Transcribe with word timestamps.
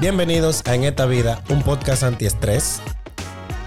Bienvenidos 0.00 0.62
a 0.64 0.76
En 0.76 0.84
esta 0.84 1.06
vida, 1.06 1.42
un 1.50 1.60
podcast 1.64 2.04
antiestrés. 2.04 2.80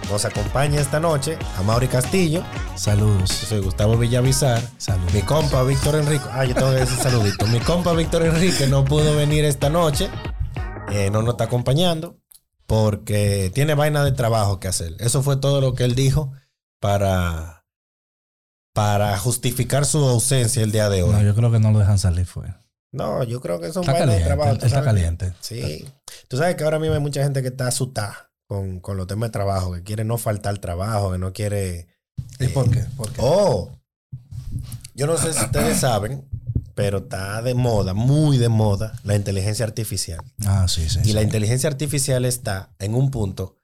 Nos 0.10 0.23
acompaña 0.23 0.79
esta 0.79 0.97
noche 0.97 1.38
a 1.57 1.62
Mauri 1.62 1.89
Castillo. 1.89 2.42
Saludos. 2.78 3.42
Yo 3.42 3.47
soy 3.47 3.60
Gustavo 3.60 3.97
Villavizar. 3.97 4.62
Saludos. 4.78 5.13
Mi 5.13 5.24
compa 5.24 5.62
Víctor 5.63 5.96
Enrique. 5.96 6.24
Ah, 6.31 6.46
yo 6.46 6.56
tengo 6.56 6.71
que 6.71 6.78
decir 6.78 6.97
saludito. 6.97 7.46
Mi 7.47 7.60
compa 7.60 7.92
Víctor 7.92 8.24
Enrique 8.24 8.65
no 8.67 8.85
pudo 8.85 9.13
venir 9.13 9.44
esta 9.44 9.70
noche. 9.70 10.10
Eh, 10.89 11.10
no 11.12 11.21
nos 11.21 11.31
está 11.31 11.44
acompañando 11.44 12.17
porque 12.66 13.52
tiene 13.53 13.75
vaina 13.75 14.06
de 14.06 14.13
trabajo 14.13 14.61
que 14.61 14.70
hacer. 14.70 14.96
Eso 14.99 15.24
fue 15.24 15.35
todo 15.35 15.60
lo 15.60 15.74
que 15.74 15.84
él 15.84 15.96
dijo 15.96 16.31
para, 16.79 17.66
para 18.73 19.17
justificar 19.17 19.84
su 19.84 19.98
ausencia 19.98 20.63
el 20.63 20.71
día 20.71 20.88
de 20.88 21.03
hoy. 21.03 21.11
No, 21.11 21.21
yo 21.23 21.35
creo 21.35 21.52
que 21.52 21.59
no 21.59 21.73
lo 21.73 21.79
dejan 21.79 21.99
salir, 21.99 22.25
fue. 22.25 22.60
No, 22.91 23.23
yo 23.23 23.40
creo 23.40 23.59
que 23.59 23.72
son 23.72 23.84
Está 23.84 23.94
vainas 23.94 24.18
de 24.18 24.23
trabajo. 24.26 24.52
él 24.52 24.58
¿tú 24.58 24.66
está 24.66 24.77
sabes? 24.80 24.86
caliente. 24.94 25.34
Sí. 25.40 25.88
Tú 26.27 26.38
sabes 26.38 26.55
que 26.55 26.63
ahora 26.63 26.80
mismo 26.80 26.95
hay 26.95 27.02
mucha 27.02 27.23
gente 27.23 27.41
que 27.41 27.48
está 27.50 27.67
asustada 27.67 28.31
con, 28.48 28.80
con 28.81 28.98
los 28.98 29.08
temas 29.08 29.30
de 29.30 29.31
trabajo, 29.34 29.73
que 29.73 29.84
quiere 29.84 30.04
no 30.04 30.17
faltar 30.17 30.50
al 30.52 30.59
trabajo, 30.59 31.12
que 31.14 31.17
no 31.17 31.31
quiere. 31.31 31.88
¿Y 32.40 32.48
por 32.48 32.70
qué? 32.70 32.81
¿Por 32.98 33.12
qué? 33.12 33.22
Oh, 33.23 33.72
yo 34.94 35.08
no 35.08 35.17
sé 35.17 35.34
si 35.34 35.44
ustedes 35.44 35.80
saben, 35.80 36.27
pero 36.76 36.98
está 37.00 37.41
de 37.41 37.54
moda, 37.54 37.94
muy 37.94 38.38
de 38.38 38.50
moda, 38.50 38.94
la 39.03 39.16
inteligencia 39.16 39.66
artificial. 39.66 40.20
Ah, 40.45 40.67
sí, 40.67 40.89
sí. 40.89 41.00
Y 41.02 41.05
sí. 41.05 41.14
la 41.14 41.22
inteligencia 41.22 41.70
artificial 41.70 42.26
está 42.26 42.73
en 42.80 42.94
un 42.95 43.09
punto 43.09 43.55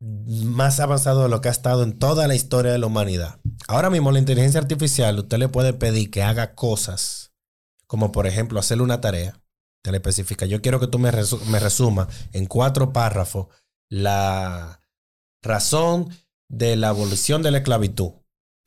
más 0.00 0.80
avanzado 0.80 1.22
de 1.24 1.28
lo 1.28 1.40
que 1.40 1.48
ha 1.48 1.52
estado 1.52 1.82
en 1.82 1.98
toda 1.98 2.26
la 2.26 2.34
historia 2.34 2.72
de 2.72 2.78
la 2.78 2.86
humanidad. 2.86 3.38
Ahora 3.68 3.90
mismo 3.90 4.12
la 4.12 4.18
inteligencia 4.18 4.60
artificial, 4.60 5.18
usted 5.18 5.38
le 5.38 5.48
puede 5.48 5.72
pedir 5.74 6.10
que 6.10 6.22
haga 6.22 6.54
cosas, 6.54 7.19
como 7.90 8.12
por 8.12 8.28
ejemplo 8.28 8.60
hacerle 8.60 8.84
una 8.84 9.00
tarea. 9.00 9.42
Te 9.82 9.90
le 9.90 9.96
especifica, 9.96 10.46
yo 10.46 10.62
quiero 10.62 10.78
que 10.78 10.86
tú 10.86 11.00
me, 11.00 11.10
resu- 11.10 11.42
me 11.46 11.58
resumas 11.58 12.06
en 12.32 12.46
cuatro 12.46 12.92
párrafos 12.92 13.48
la 13.90 14.84
razón 15.42 16.08
de 16.48 16.76
la 16.76 16.90
abolición 16.90 17.42
de 17.42 17.50
la 17.50 17.58
esclavitud. 17.58 18.12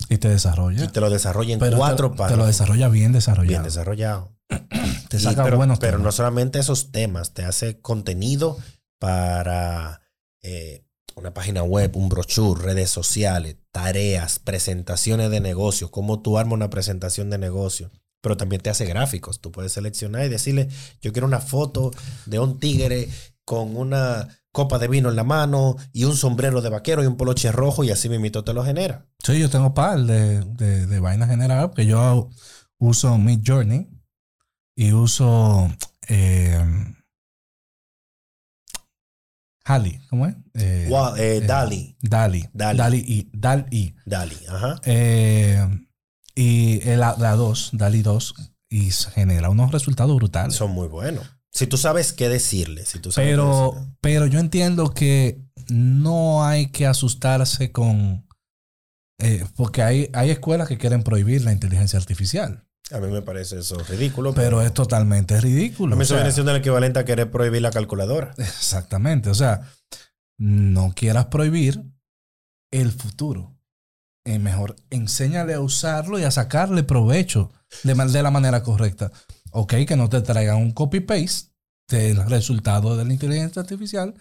Y 0.10 0.18
te 0.18 0.28
desarrolla. 0.28 0.84
Y 0.84 0.88
te 0.90 1.00
lo 1.00 1.10
desarrolla 1.10 1.54
en 1.54 1.60
Pero 1.60 1.78
cuatro 1.78 2.10
te, 2.10 2.16
te 2.16 2.18
párrafos. 2.18 2.38
lo 2.40 2.46
desarrolla 2.48 2.90
bien 2.90 3.14
desarrollado. 3.14 3.48
Bien 3.48 3.64
desarrollado. 3.64 4.36
te 5.10 5.16
Y- 5.16 5.20
saca 5.22 5.46
pero, 5.46 5.56
buenos 5.56 5.80
pero 5.80 6.00
no 6.00 6.12
solamente 6.12 6.60
esos 6.60 6.92
temas, 6.92 7.34
te 7.34 7.46
hace 7.46 7.80
contenido 7.80 8.58
para 9.00 10.02
eh, 10.42 10.86
una 11.16 11.34
página 11.34 11.64
web, 11.64 11.96
un 11.96 12.10
brochure, 12.10 12.62
redes 12.62 12.90
sociales, 12.90 13.56
tareas, 13.72 14.40
presentaciones 14.40 15.32
de 15.32 15.40
negocio, 15.40 15.92
cómo 15.92 16.22
tú 16.22 16.38
armas 16.38 16.56
una 16.56 16.70
presentación 16.70 17.30
de 17.30 17.38
negocio. 17.38 17.90
Pero 18.24 18.38
también 18.38 18.62
te 18.62 18.70
hace 18.70 18.86
gráficos. 18.86 19.42
Tú 19.42 19.52
puedes 19.52 19.74
seleccionar 19.74 20.24
y 20.26 20.30
decirle, 20.30 20.70
yo 21.02 21.12
quiero 21.12 21.28
una 21.28 21.42
foto 21.42 21.92
de 22.26 22.40
un 22.40 22.58
tigre 22.58 23.10
con 23.44 23.76
una 23.76 24.30
copa 24.54 24.80
de 24.80 24.88
vino 24.88 25.10
en 25.10 25.18
la 25.18 25.26
mano 25.26 25.76
y 25.92 26.06
un 26.06 26.16
sombrero 26.16 26.62
de 26.62 26.70
vaquero 26.70 27.04
y 27.04 27.06
un 27.06 27.18
poloche 27.18 27.52
rojo 27.52 27.84
y 27.84 27.92
así 27.92 28.08
mismito 28.08 28.46
te 28.46 28.54
lo 28.54 28.64
genera. 28.64 29.06
Sí, 29.22 29.38
yo 29.40 29.50
tengo 29.50 29.74
par 29.74 30.00
de, 30.00 30.40
de, 30.40 30.88
de 30.88 31.00
vainas 31.02 31.28
generales 31.28 31.66
porque 31.66 31.86
yo 31.86 32.30
uso 32.78 33.18
Mid 33.18 33.42
Journey 33.46 33.90
y 34.78 34.94
uso 34.94 35.70
eh, 36.08 36.64
Hali, 39.66 40.00
¿cómo 40.10 40.28
es? 40.28 40.36
Eh, 40.54 40.88
Wow, 40.90 41.16
eh, 41.18 41.38
eh, 41.38 41.42
Dali. 41.42 41.98
Dali. 42.02 42.50
Dali. 42.54 42.78
Dali 42.78 42.98
y 43.06 43.30
Dali. 43.34 43.96
Dali, 44.06 44.38
ajá. 44.48 44.80
Y 46.36 46.88
el- 46.88 47.00
la, 47.00 47.16
la 47.18 47.36
2, 47.36 47.72
Dali 47.74 48.02
2, 48.02 48.34
y 48.70 48.92
genera 48.92 49.50
unos 49.50 49.72
resultados 49.72 50.16
brutales. 50.16 50.56
Son 50.56 50.72
muy 50.72 50.88
buenos. 50.88 51.26
Si 51.52 51.68
tú 51.68 51.78
sabes 51.78 52.14
qué 52.14 52.30
decirle, 52.30 52.86
si 52.86 52.98
tú 53.00 53.12
sabes 53.12 53.28
qué 53.28 53.32
Pero, 53.34 53.72
decirle. 53.74 53.96
pero 54.02 54.26
yo 54.26 54.40
entiendo 54.40 54.90
que 54.94 55.40
no 55.70 56.44
hay 56.44 56.68
que 56.72 56.88
asustarse 56.88 57.72
con... 57.72 58.28
eh, 59.22 59.46
porque 59.56 59.84
hay, 59.84 60.10
hay 60.14 60.32
escuelas 60.32 60.68
que 60.68 60.80
quieren 60.80 61.04
prohibir 61.04 61.44
la 61.44 61.52
inteligencia 61.54 62.00
artificial. 62.00 62.66
A 62.92 62.98
mí 62.98 63.08
me 63.12 63.22
parece 63.22 63.60
eso 63.60 63.78
ridículo. 63.88 64.34
Pero 64.34 64.62
es 64.64 64.74
totalmente 64.74 65.40
ridículo. 65.40 65.94
A 65.94 65.98
mí 65.98 66.04
eso 66.04 66.16
viene 66.16 66.32
siendo 66.32 66.52
el 66.52 66.58
equivalente 66.58 67.00
a 67.00 67.06
querer 67.06 67.30
prohibir 67.30 67.62
la 67.62 67.72
calculadora. 67.72 68.34
exactamente. 68.40 69.30
O 69.30 69.36
sea, 69.36 69.62
no 70.40 70.94
quieras 70.96 71.28
prohibir 71.28 71.84
el 72.72 72.92
futuro. 72.92 73.53
Mejor 74.26 74.76
enséñale 74.90 75.54
a 75.54 75.60
usarlo 75.60 76.18
y 76.18 76.24
a 76.24 76.32
sacarle 76.32 76.84
provecho 76.84 77.52
de, 77.84 77.94
la 77.96 78.32
manera 78.32 78.64
correcta. 78.64 79.12
Ok, 79.52 79.74
que 79.88 79.96
no 79.96 80.10
te 80.10 80.22
traigan 80.22 80.58
un 80.58 80.72
copy-paste 80.72 81.52
del 81.90 82.26
resultado 82.30 82.96
de 82.96 83.06
la 83.06 83.14
inteligencia 83.14 83.62
artificial, 83.62 84.14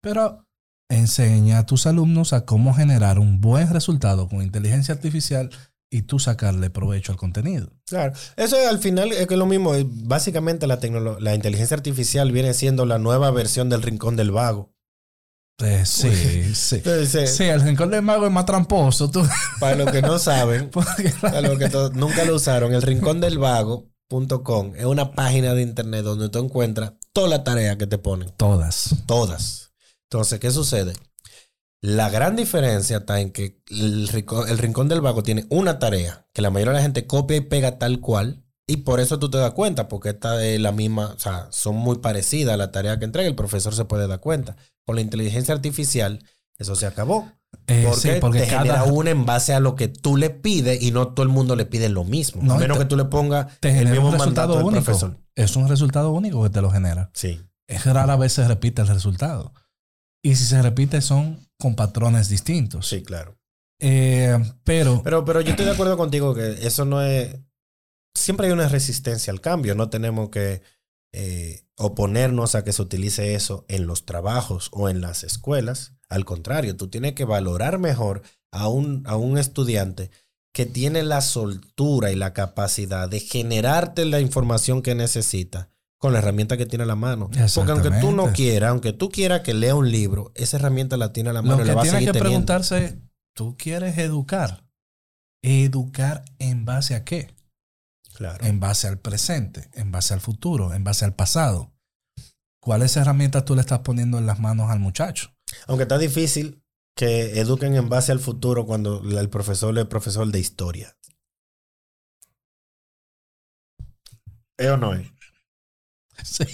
pero 0.00 0.46
enseña 0.88 1.58
a 1.58 1.66
tus 1.66 1.86
alumnos 1.86 2.32
a 2.32 2.46
cómo 2.46 2.74
generar 2.74 3.18
un 3.18 3.40
buen 3.40 3.70
resultado 3.70 4.28
con 4.28 4.42
inteligencia 4.42 4.94
artificial 4.94 5.50
y 5.90 6.02
tú 6.02 6.18
sacarle 6.18 6.70
provecho 6.70 7.12
al 7.12 7.18
contenido. 7.18 7.72
Claro. 7.86 8.14
Eso 8.36 8.56
al 8.68 8.78
final 8.78 9.12
es 9.12 9.30
lo 9.30 9.46
mismo. 9.46 9.72
Básicamente 9.84 10.66
la 10.66 11.34
inteligencia 11.34 11.76
artificial 11.76 12.32
viene 12.32 12.54
siendo 12.54 12.86
la 12.86 12.98
nueva 12.98 13.30
versión 13.30 13.68
del 13.68 13.82
rincón 13.82 14.16
del 14.16 14.30
vago. 14.30 14.72
Eh, 15.62 15.84
sí, 15.84 16.54
sí. 16.54 16.76
Entonces, 16.76 17.14
eh, 17.14 17.26
Sí, 17.26 17.44
el 17.44 17.60
rincón 17.60 17.90
del 17.90 18.02
mago 18.02 18.26
es 18.26 18.32
más 18.32 18.46
tramposo. 18.46 19.10
Tú, 19.10 19.26
para 19.58 19.76
los 19.76 19.90
que 19.90 20.02
no 20.02 20.18
saben, 20.18 20.70
para 21.20 21.40
los 21.40 21.58
que 21.58 21.68
nunca 21.94 22.24
lo 22.24 22.36
usaron, 22.36 22.74
el 22.74 22.82
rincón 22.82 23.20
del 23.20 23.38
vago.com 23.38 24.74
es 24.76 24.84
una 24.84 25.12
página 25.12 25.54
de 25.54 25.62
internet 25.62 26.02
donde 26.02 26.28
tú 26.28 26.38
encuentras 26.38 26.92
todas 27.12 27.30
las 27.30 27.44
tareas 27.44 27.76
que 27.76 27.86
te 27.86 27.98
ponen. 27.98 28.30
Todas. 28.36 28.94
Todas. 29.06 29.72
Entonces, 30.04 30.40
¿qué 30.40 30.50
sucede? 30.50 30.94
La 31.82 32.10
gran 32.10 32.36
diferencia 32.36 32.98
está 32.98 33.20
en 33.20 33.32
que 33.32 33.62
el 33.70 34.08
rincón, 34.08 34.48
el 34.48 34.58
rincón 34.58 34.88
del 34.88 35.00
vago 35.00 35.22
tiene 35.22 35.46
una 35.48 35.78
tarea 35.78 36.26
que 36.34 36.42
la 36.42 36.50
mayoría 36.50 36.72
de 36.72 36.78
la 36.78 36.82
gente 36.82 37.06
copia 37.06 37.38
y 37.38 37.40
pega 37.40 37.78
tal 37.78 38.00
cual. 38.00 38.44
Y 38.70 38.78
por 38.78 39.00
eso 39.00 39.18
tú 39.18 39.30
te 39.30 39.38
das 39.38 39.52
cuenta, 39.52 39.88
porque 39.88 40.10
esta 40.10 40.44
es 40.44 40.60
la 40.60 40.72
misma, 40.72 41.08
o 41.16 41.18
sea, 41.18 41.48
son 41.50 41.76
muy 41.76 41.98
parecidas 41.98 42.54
a 42.54 42.56
la 42.56 42.70
tarea 42.70 42.98
que 42.98 43.04
entrega. 43.04 43.28
El 43.28 43.34
profesor 43.34 43.74
se 43.74 43.84
puede 43.84 44.06
dar 44.06 44.20
cuenta. 44.20 44.56
Con 44.86 44.96
la 44.96 45.02
inteligencia 45.02 45.54
artificial, 45.54 46.24
eso 46.58 46.76
se 46.76 46.86
acabó. 46.86 47.30
Eh, 47.66 47.84
Porque, 47.88 48.00
sí, 48.00 48.08
porque 48.20 48.38
te 48.40 48.46
genera 48.46 48.74
cada, 48.80 48.84
una 48.92 49.10
en 49.10 49.26
base 49.26 49.52
a 49.54 49.58
lo 49.60 49.74
que 49.74 49.88
tú 49.88 50.16
le 50.16 50.30
pides 50.30 50.80
y 50.82 50.92
no 50.92 51.08
todo 51.08 51.24
el 51.24 51.28
mundo 51.30 51.56
le 51.56 51.66
pide 51.66 51.88
lo 51.88 52.04
mismo. 52.04 52.40
No, 52.44 52.54
a 52.54 52.58
menos 52.58 52.78
te- 52.78 52.84
que 52.84 52.88
tú 52.88 52.96
le 52.96 53.06
pongas 53.06 53.46
el 53.60 53.70
genera 53.72 53.90
mismo 53.90 54.10
un 54.10 54.16
mandato 54.18 54.52
resultado 54.52 54.56
del 54.58 54.64
único. 54.66 54.84
profesor. 54.84 55.16
Es 55.34 55.56
un 55.56 55.68
resultado 55.68 56.10
único 56.12 56.42
que 56.44 56.50
te 56.50 56.60
lo 56.62 56.70
genera. 56.70 57.10
Sí. 57.12 57.40
Es 57.66 57.84
rara 57.86 58.14
vez 58.16 58.32
se 58.34 58.46
repite 58.46 58.82
el 58.82 58.88
resultado. 58.88 59.52
Y 60.22 60.36
si 60.36 60.44
se 60.44 60.62
repite 60.62 61.00
son 61.00 61.40
con 61.58 61.74
patrones 61.74 62.28
distintos. 62.28 62.86
Sí, 62.86 63.02
claro. 63.02 63.36
Eh, 63.80 64.38
pero, 64.62 65.00
Pero, 65.02 65.24
pero 65.24 65.40
yo 65.40 65.50
estoy 65.50 65.64
de 65.66 65.72
acuerdo 65.72 65.96
contigo 65.96 66.34
que 66.34 66.66
eso 66.66 66.84
no 66.84 67.02
es. 67.02 67.34
Siempre 68.14 68.46
hay 68.46 68.52
una 68.52 68.68
resistencia 68.68 69.32
al 69.32 69.40
cambio. 69.40 69.74
No 69.74 69.90
tenemos 69.90 70.30
que 70.30 70.62
eh, 71.12 71.64
oponernos 71.76 72.54
a 72.54 72.64
que 72.64 72.72
se 72.72 72.82
utilice 72.82 73.34
eso 73.34 73.64
en 73.68 73.86
los 73.86 74.06
trabajos 74.06 74.68
o 74.72 74.88
en 74.88 75.00
las 75.00 75.24
escuelas. 75.24 75.94
Al 76.08 76.24
contrario, 76.24 76.76
tú 76.76 76.88
tienes 76.88 77.14
que 77.14 77.24
valorar 77.24 77.78
mejor 77.78 78.22
a 78.52 78.68
un, 78.68 79.02
a 79.06 79.16
un 79.16 79.38
estudiante 79.38 80.10
que 80.52 80.66
tiene 80.66 81.02
la 81.02 81.20
soltura 81.20 82.10
y 82.10 82.16
la 82.16 82.32
capacidad 82.32 83.08
de 83.08 83.20
generarte 83.20 84.04
la 84.04 84.20
información 84.20 84.82
que 84.82 84.94
necesita 84.94 85.68
con 85.98 86.12
la 86.12 86.18
herramienta 86.18 86.56
que 86.56 86.66
tiene 86.66 86.84
a 86.84 86.86
la 86.86 86.96
mano. 86.96 87.30
Porque 87.54 87.72
aunque 87.72 87.90
tú 88.00 88.10
no 88.10 88.32
quieras, 88.32 88.70
aunque 88.70 88.92
tú 88.92 89.10
quieras 89.10 89.42
que 89.42 89.54
lea 89.54 89.74
un 89.74 89.90
libro, 89.90 90.32
esa 90.34 90.56
herramienta 90.56 90.96
la 90.96 91.12
tiene 91.12 91.30
a 91.30 91.32
la 91.34 91.42
mano 91.42 91.58
lo 91.58 91.64
y 91.64 91.66
la 91.66 91.74
que 91.74 91.88
tienes 91.88 92.12
que 92.12 92.18
preguntarse 92.18 92.98
¿tú 93.34 93.56
quieres 93.56 93.98
educar? 93.98 94.64
¿Educar 95.42 96.24
en 96.38 96.64
base 96.64 96.94
a 96.94 97.04
qué? 97.04 97.28
Claro. 98.20 98.44
En 98.44 98.60
base 98.60 98.86
al 98.86 98.98
presente, 98.98 99.70
en 99.72 99.90
base 99.92 100.12
al 100.12 100.20
futuro, 100.20 100.74
en 100.74 100.84
base 100.84 101.06
al 101.06 101.14
pasado. 101.14 101.72
¿Cuáles 102.60 102.94
herramientas 102.98 103.46
tú 103.46 103.54
le 103.54 103.62
estás 103.62 103.78
poniendo 103.78 104.18
en 104.18 104.26
las 104.26 104.38
manos 104.38 104.70
al 104.70 104.78
muchacho? 104.78 105.34
Aunque 105.66 105.84
está 105.84 105.96
difícil 105.96 106.62
que 106.94 107.40
eduquen 107.40 107.76
en 107.76 107.88
base 107.88 108.12
al 108.12 108.20
futuro 108.20 108.66
cuando 108.66 109.02
el 109.18 109.30
profesor 109.30 109.78
es 109.78 109.86
profesor 109.86 110.30
de 110.30 110.38
historia. 110.38 110.94
¿Es 114.58 114.68
o 114.68 114.76
no 114.76 114.92
es? 114.92 115.08
Sí. 116.22 116.44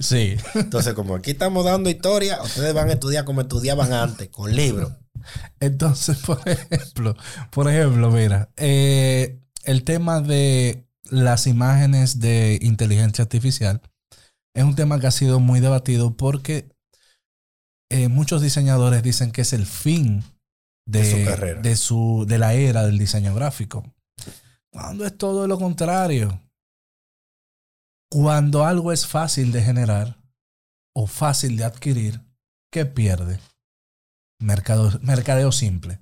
Sí. 0.00 0.36
Entonces, 0.54 0.94
como 0.94 1.14
aquí 1.14 1.32
estamos 1.32 1.66
dando 1.66 1.90
historia, 1.90 2.42
ustedes 2.42 2.72
van 2.72 2.88
a 2.88 2.94
estudiar 2.94 3.26
como 3.26 3.42
estudiaban 3.42 3.92
antes, 3.92 4.30
con 4.30 4.56
libros. 4.56 4.94
Entonces, 5.60 6.16
por 6.24 6.40
ejemplo, 6.48 7.14
por 7.50 7.68
ejemplo, 7.68 8.10
mira, 8.10 8.50
eh, 8.56 9.43
el 9.64 9.84
tema 9.84 10.20
de 10.20 10.86
las 11.10 11.46
imágenes 11.46 12.20
de 12.20 12.58
inteligencia 12.62 13.22
artificial 13.22 13.80
es 14.54 14.64
un 14.64 14.74
tema 14.74 15.00
que 15.00 15.06
ha 15.06 15.10
sido 15.10 15.40
muy 15.40 15.60
debatido 15.60 16.16
porque 16.16 16.68
eh, 17.90 18.08
muchos 18.08 18.40
diseñadores 18.42 19.02
dicen 19.02 19.30
que 19.32 19.42
es 19.42 19.52
el 19.52 19.66
fin 19.66 20.24
de, 20.86 21.02
De 21.02 21.10
su 21.24 21.24
carrera. 21.30 21.60
de 21.60 21.76
su- 21.76 22.24
de 22.26 22.38
la 22.38 22.54
era 22.54 22.84
del 22.86 22.98
diseño 22.98 23.34
gráfico. 23.34 23.84
Cuando 24.72 25.06
es 25.06 25.16
todo 25.16 25.46
lo 25.46 25.58
contrario. 25.58 26.40
Cuando 28.10 28.64
algo 28.64 28.92
es 28.92 29.06
fácil 29.06 29.50
de 29.52 29.62
generar, 29.62 30.18
o 30.96 31.06
fácil 31.06 31.56
de 31.56 31.64
adquirir, 31.64 32.20
¿qué 32.72 32.86
pierde? 32.86 33.40
Mercado, 34.40 34.90
mercadeo 35.02 35.50
simple. 35.52 36.00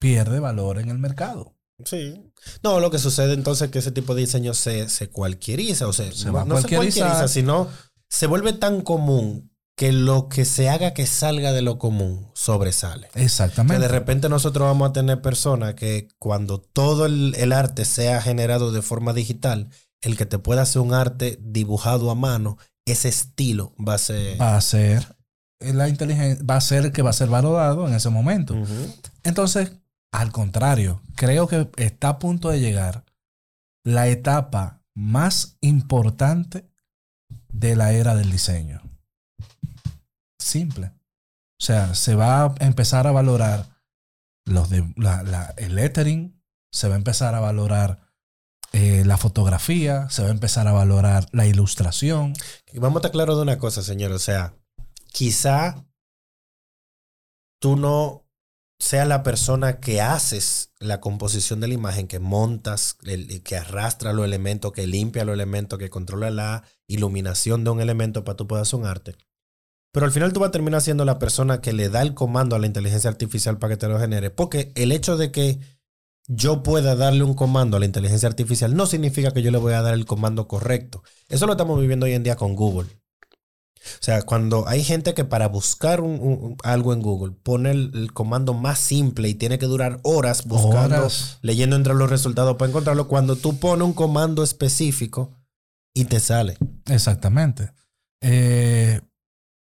Pierde 0.00 0.40
valor 0.40 0.78
en 0.78 0.88
el 0.88 0.98
mercado. 0.98 1.53
Sí. 1.84 2.32
No, 2.62 2.80
lo 2.80 2.90
que 2.90 2.98
sucede 2.98 3.34
entonces 3.34 3.66
es 3.66 3.72
que 3.72 3.78
ese 3.80 3.90
tipo 3.90 4.14
de 4.14 4.22
diseño 4.22 4.54
se, 4.54 4.88
se 4.88 5.08
cualquieriza, 5.10 5.88
o 5.88 5.92
sea, 5.92 6.12
Se 6.12 6.30
no, 6.30 6.60
se 6.60 6.76
cualquieriza, 6.76 7.26
sino 7.28 7.68
se 8.08 8.26
vuelve 8.26 8.52
tan 8.52 8.82
común 8.82 9.50
que 9.76 9.92
lo 9.92 10.28
que 10.28 10.44
se 10.44 10.68
haga 10.68 10.94
que 10.94 11.06
salga 11.06 11.52
de 11.52 11.62
lo 11.62 11.78
común 11.78 12.30
sobresale. 12.34 13.08
Que 13.12 13.24
Exactamente. 13.24 13.82
de 13.82 13.88
repente 13.88 14.28
nosotros 14.28 14.66
vamos 14.66 14.90
a 14.90 14.92
tener 14.92 15.20
personas 15.20 15.74
que 15.74 16.08
cuando 16.20 16.60
todo 16.60 17.06
el, 17.06 17.34
el 17.36 17.52
arte 17.52 17.84
sea 17.84 18.22
generado 18.22 18.70
de 18.70 18.82
forma 18.82 19.12
digital, 19.12 19.70
el 20.00 20.16
que 20.16 20.26
te 20.26 20.38
pueda 20.38 20.62
hacer 20.62 20.80
un 20.80 20.94
arte 20.94 21.38
dibujado 21.40 22.10
a 22.10 22.14
mano, 22.14 22.56
ese 22.84 23.08
estilo 23.08 23.74
va 23.76 23.94
a 23.94 23.98
ser... 23.98 24.40
va 24.40 24.56
a 24.56 24.60
ser 24.60 25.16
eh, 25.60 25.72
la 25.72 25.88
inteligencia, 25.88 26.44
va 26.48 26.56
a 26.56 26.60
ser 26.60 26.92
que 26.92 27.02
va 27.02 27.10
a 27.10 27.14
ser 27.14 27.28
valorado 27.28 27.88
en 27.88 27.94
ese 27.94 28.10
momento. 28.10 28.54
Entonces, 29.22 29.72
al 30.14 30.30
contrario, 30.30 31.02
creo 31.16 31.48
que 31.48 31.68
está 31.76 32.08
a 32.10 32.18
punto 32.20 32.48
de 32.48 32.60
llegar 32.60 33.04
la 33.84 34.06
etapa 34.06 34.80
más 34.94 35.56
importante 35.60 36.70
de 37.52 37.74
la 37.74 37.92
era 37.92 38.14
del 38.14 38.30
diseño. 38.30 38.80
Simple. 40.38 40.86
O 41.60 41.64
sea, 41.64 41.94
se 41.96 42.14
va 42.14 42.44
a 42.44 42.54
empezar 42.60 43.06
a 43.08 43.12
valorar 43.12 43.80
los 44.46 44.70
de, 44.70 44.84
la- 44.96 45.52
el 45.56 45.74
lettering, 45.74 46.40
se 46.72 46.88
va 46.88 46.94
a 46.94 46.98
empezar 46.98 47.34
a 47.34 47.40
valorar 47.40 48.12
eh, 48.72 49.04
la 49.04 49.16
fotografía, 49.16 50.08
se 50.10 50.22
va 50.22 50.28
a 50.28 50.32
empezar 50.32 50.68
a 50.68 50.72
valorar 50.72 51.26
la 51.32 51.46
ilustración. 51.46 52.34
Y 52.72 52.78
vamos 52.78 52.96
a 52.96 53.00
estar 53.00 53.12
claros 53.12 53.36
de 53.36 53.42
una 53.42 53.58
cosa, 53.58 53.82
señor. 53.82 54.12
O 54.12 54.18
sea, 54.18 54.54
quizá 55.12 55.84
tú 57.60 57.76
no 57.76 58.23
seas 58.78 59.08
la 59.08 59.22
persona 59.22 59.80
que 59.80 60.00
haces 60.00 60.72
la 60.78 61.00
composición 61.00 61.60
de 61.60 61.68
la 61.68 61.74
imagen, 61.74 62.06
que 62.08 62.18
montas, 62.18 62.96
el- 63.04 63.42
que 63.42 63.56
arrastra 63.56 64.12
los 64.12 64.24
elementos, 64.24 64.72
que 64.72 64.86
limpia 64.86 65.24
los 65.24 65.34
elementos, 65.34 65.78
que 65.78 65.90
controla 65.90 66.30
la 66.30 66.64
iluminación 66.86 67.64
de 67.64 67.70
un 67.70 67.80
elemento 67.80 68.24
para 68.24 68.36
tú 68.36 68.46
puedas 68.46 68.68
hacer 68.68 68.80
un 68.80 68.86
arte. 68.86 69.16
Pero 69.92 70.06
al 70.06 70.12
final 70.12 70.32
tú 70.32 70.40
vas 70.40 70.48
a 70.48 70.52
terminar 70.52 70.80
siendo 70.82 71.04
la 71.04 71.20
persona 71.20 71.60
que 71.60 71.72
le 71.72 71.88
da 71.88 72.02
el 72.02 72.14
comando 72.14 72.56
a 72.56 72.58
la 72.58 72.66
inteligencia 72.66 73.08
artificial 73.08 73.58
para 73.58 73.74
que 73.74 73.76
te 73.76 73.88
lo 73.88 73.98
genere. 74.00 74.30
Porque 74.30 74.72
el 74.74 74.90
hecho 74.90 75.16
de 75.16 75.30
que 75.30 75.60
yo 76.26 76.62
pueda 76.62 76.96
darle 76.96 77.22
un 77.22 77.34
comando 77.34 77.76
a 77.76 77.80
la 77.80 77.86
inteligencia 77.86 78.28
artificial 78.28 78.74
no 78.74 78.86
significa 78.86 79.32
que 79.32 79.42
yo 79.42 79.50
le 79.52 79.58
voy 79.58 79.74
a 79.74 79.82
dar 79.82 79.94
el 79.94 80.04
comando 80.04 80.48
correcto. 80.48 81.04
Eso 81.28 81.46
lo 81.46 81.52
estamos 81.52 81.80
viviendo 81.80 82.06
hoy 82.06 82.12
en 82.14 82.24
día 82.24 82.34
con 82.36 82.56
Google. 82.56 82.88
O 83.84 84.02
sea, 84.02 84.22
cuando 84.22 84.66
hay 84.68 84.82
gente 84.82 85.14
que 85.14 85.24
para 85.24 85.48
buscar 85.48 86.00
un- 86.00 86.20
un- 86.20 86.56
algo 86.64 86.92
en 86.92 87.02
Google 87.02 87.32
pone 87.42 87.70
el, 87.70 87.90
el 87.94 88.12
comando 88.12 88.54
más 88.54 88.78
simple 88.78 89.28
y 89.28 89.34
tiene 89.34 89.58
que 89.58 89.66
durar 89.66 90.00
horas 90.02 90.44
buscando, 90.46 90.96
Horas. 90.96 91.38
leyendo 91.42 91.76
entre 91.76 91.94
los 91.94 92.10
resultados 92.10 92.56
para 92.56 92.68
encontrarlo, 92.70 93.08
cuando 93.08 93.36
tú 93.36 93.58
pones 93.58 93.84
un 93.86 93.92
comando 93.92 94.42
específico 94.42 95.32
y 95.94 96.06
te 96.06 96.18
sale. 96.20 96.56
Exactamente. 96.86 97.70
Eh, 98.22 99.00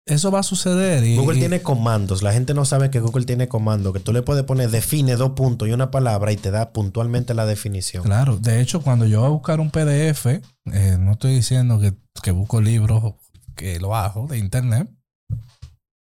eso 0.05 0.31
va 0.31 0.39
a 0.39 0.43
suceder. 0.43 1.03
Y, 1.05 1.15
Google 1.17 1.37
y- 1.37 1.39
tiene 1.39 1.61
comandos. 1.61 2.23
La 2.23 2.33
gente 2.33 2.53
no 2.53 2.65
sabe 2.65 2.89
que 2.91 2.99
Google 2.99 3.25
tiene 3.25 3.47
comandos, 3.47 3.93
que 3.93 3.99
tú 4.01 4.11
le 4.11 4.21
puedes 4.21 4.43
poner 4.43 4.69
define 4.69 5.15
dos 5.15 5.31
puntos 5.31 5.67
y 5.67 5.71
una 5.71 5.91
palabra 5.91 6.31
y 6.33 6.37
te 6.37 6.51
da 6.51 6.73
puntualmente 6.73 7.33
la 7.33 7.45
definición. 7.45 8.03
Claro, 8.03 8.37
de 8.37 8.59
hecho, 8.61 8.81
cuando 8.81 9.05
yo 9.05 9.21
voy 9.21 9.27
a 9.27 9.31
buscar 9.31 9.59
un 9.61 9.71
PDF, 9.71 10.41
eh, 10.73 10.97
no 10.99 11.13
estoy 11.13 11.33
diciendo 11.35 11.79
que, 11.79 11.93
que 12.21 12.31
busco 12.31 12.59
libros 12.61 13.15
que 13.55 13.79
lo 13.79 13.89
bajo 13.89 14.27
de 14.27 14.37
internet. 14.37 14.89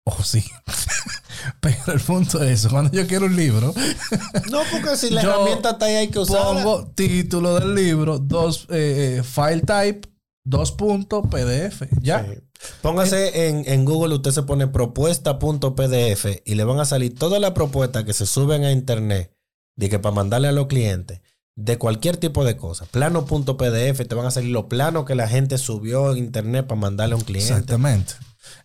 O 0.05 0.23
sí. 0.23 0.45
Pero 1.61 1.93
el 1.93 2.01
punto 2.01 2.43
es 2.43 2.61
eso. 2.61 2.71
Cuando 2.71 2.93
yo 2.93 3.07
quiero 3.07 3.27
un 3.27 3.37
libro, 3.37 3.75
No, 4.51 4.61
porque 4.71 4.97
si 4.97 5.11
la 5.11 5.23
herramienta 5.23 5.71
está 5.71 5.87
ahí 5.87 5.95
hay 5.97 6.09
que 6.09 6.19
usarla. 6.19 6.63
pongo 6.63 6.87
título 6.95 7.59
del 7.59 7.75
libro, 7.75 8.19
dos 8.19 8.67
eh, 8.71 9.19
eh, 9.19 9.23
file 9.23 9.63
type, 9.63 10.09
dos 10.45 10.73
puntos, 10.73 11.25
PDF. 11.31 11.83
Ya. 12.01 12.25
Sí. 12.25 12.39
Póngase 12.81 13.49
en, 13.49 13.65
en 13.67 13.85
Google, 13.85 14.15
usted 14.15 14.31
se 14.31 14.43
pone 14.43 14.67
propuesta.pdf 14.67 16.27
y 16.45 16.55
le 16.55 16.65
van 16.65 16.81
a 16.81 16.87
salir 16.87 17.15
todas 17.15 17.41
las 17.41 17.51
propuestas 17.51 18.05
que 18.05 18.15
se 18.15 18.27
suben 18.27 18.65
a 18.65 18.73
internet 18.73 19.37
de 19.77 19.91
que 19.91 19.99
para 19.99 20.15
mandarle 20.15 20.49
a 20.49 20.53
los 20.53 20.67
clientes 20.67 21.21
de 21.56 21.79
cualquier 21.79 22.17
tipo 22.17 22.45
de 22.45 22.56
cosa. 22.56 22.87
Plano.pdf, 22.87 24.09
te 24.09 24.15
van 24.15 24.27
a 24.27 24.31
salir 24.31 24.51
los 24.51 24.65
planos 24.65 25.05
que 25.05 25.15
la 25.15 25.29
gente 25.29 25.59
subió 25.59 26.12
en 26.12 26.19
internet 26.19 26.67
para 26.67 26.81
mandarle 26.81 27.15
a 27.15 27.19
un 27.19 27.25
cliente. 27.25 27.53
Exactamente. 27.53 28.15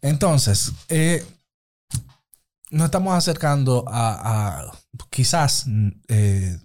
Entonces, 0.02 0.74
eh, 0.90 1.26
nos 2.72 2.86
estamos 2.86 3.16
acercando 3.16 3.86
a, 3.88 4.72
quizás 5.10 5.66
eh, 6.08 6.60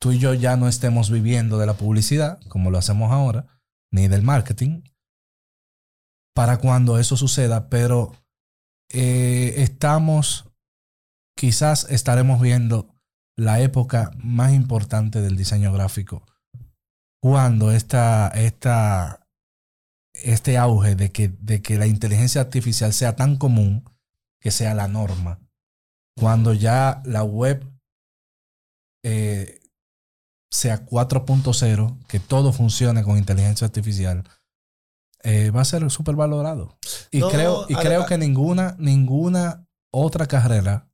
tú 0.00 0.12
y 0.12 0.18
yo 0.18 0.34
ya 0.34 0.56
no 0.56 0.68
estemos 0.68 1.10
viviendo 1.10 1.58
de 1.58 1.66
la 1.66 1.74
publicidad 1.74 2.40
como 2.48 2.70
lo 2.70 2.78
hacemos 2.78 3.10
ahora, 3.12 3.46
ni 3.90 4.08
del 4.08 4.22
marketing, 4.22 4.82
para 6.34 6.58
cuando 6.58 6.98
eso 6.98 7.16
suceda, 7.16 7.68
pero 7.68 8.12
eh, 8.90 9.54
estamos, 9.58 10.44
quizás 11.36 11.86
estaremos 11.90 12.40
viendo 12.40 12.94
la 13.38 13.60
época 13.60 14.10
más 14.18 14.52
importante 14.52 15.22
del 15.22 15.36
diseño 15.36 15.72
gráfico, 15.72 16.26
cuando 17.22 17.70
esta, 17.70 18.28
esta, 18.28 19.28
este 20.12 20.58
auge 20.58 20.96
de 20.96 21.12
que, 21.12 21.28
de 21.28 21.62
que 21.62 21.78
la 21.78 21.86
inteligencia 21.86 22.40
artificial 22.40 22.92
sea 22.92 23.14
tan 23.14 23.36
común 23.36 23.84
que 24.40 24.50
sea 24.50 24.74
la 24.74 24.88
norma. 24.88 25.38
Cuando 26.16 26.52
ya 26.52 27.00
la 27.04 27.22
web 27.22 27.64
eh, 29.04 29.60
sea 30.50 30.84
4.0, 30.84 32.06
que 32.08 32.18
todo 32.18 32.52
funcione 32.52 33.04
con 33.04 33.18
inteligencia 33.18 33.66
artificial, 33.66 34.24
eh, 35.22 35.52
va 35.52 35.60
a 35.60 35.64
ser 35.64 35.88
súper 35.92 36.16
valorado. 36.16 36.76
Y 37.12 37.20
No, 37.20 37.30
creo, 37.30 37.66
y 37.68 37.74
creo 37.76 38.04
que 38.06 38.18
ninguna, 38.18 38.74
ninguna 38.80 39.64
otra 39.92 40.26
carrera 40.26 40.87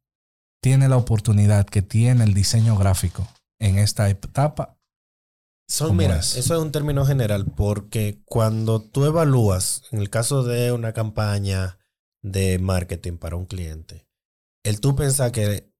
tiene 0.65 0.89
la 0.89 0.97
oportunidad 0.97 1.67
que 1.67 1.83
tiene 1.83 2.25
el 2.25 2.33
diseño 2.33 2.75
gráfico 2.79 3.29
en 3.61 3.77
esta 3.77 4.09
etapa. 4.09 4.79
Son, 5.69 5.89
¿Cómo 5.89 5.99
mira, 5.99 6.21
es? 6.21 6.37
eso 6.37 6.55
es 6.55 6.61
un 6.63 6.73
término 6.73 7.05
general 7.05 7.45
porque 7.55 8.23
cuando 8.25 8.81
tú 8.81 9.05
evalúas, 9.05 9.83
en 9.91 9.99
el 9.99 10.09
caso 10.09 10.43
de 10.43 10.73
una 10.73 10.95
campaña 10.95 11.79
de 12.23 12.59
marketing 12.59 13.19
para 13.19 13.37
un 13.37 13.45
cliente, 13.45 14.09
el 14.65 14.81
tú 14.81 14.97
pensar 14.97 15.33
que 15.33 15.71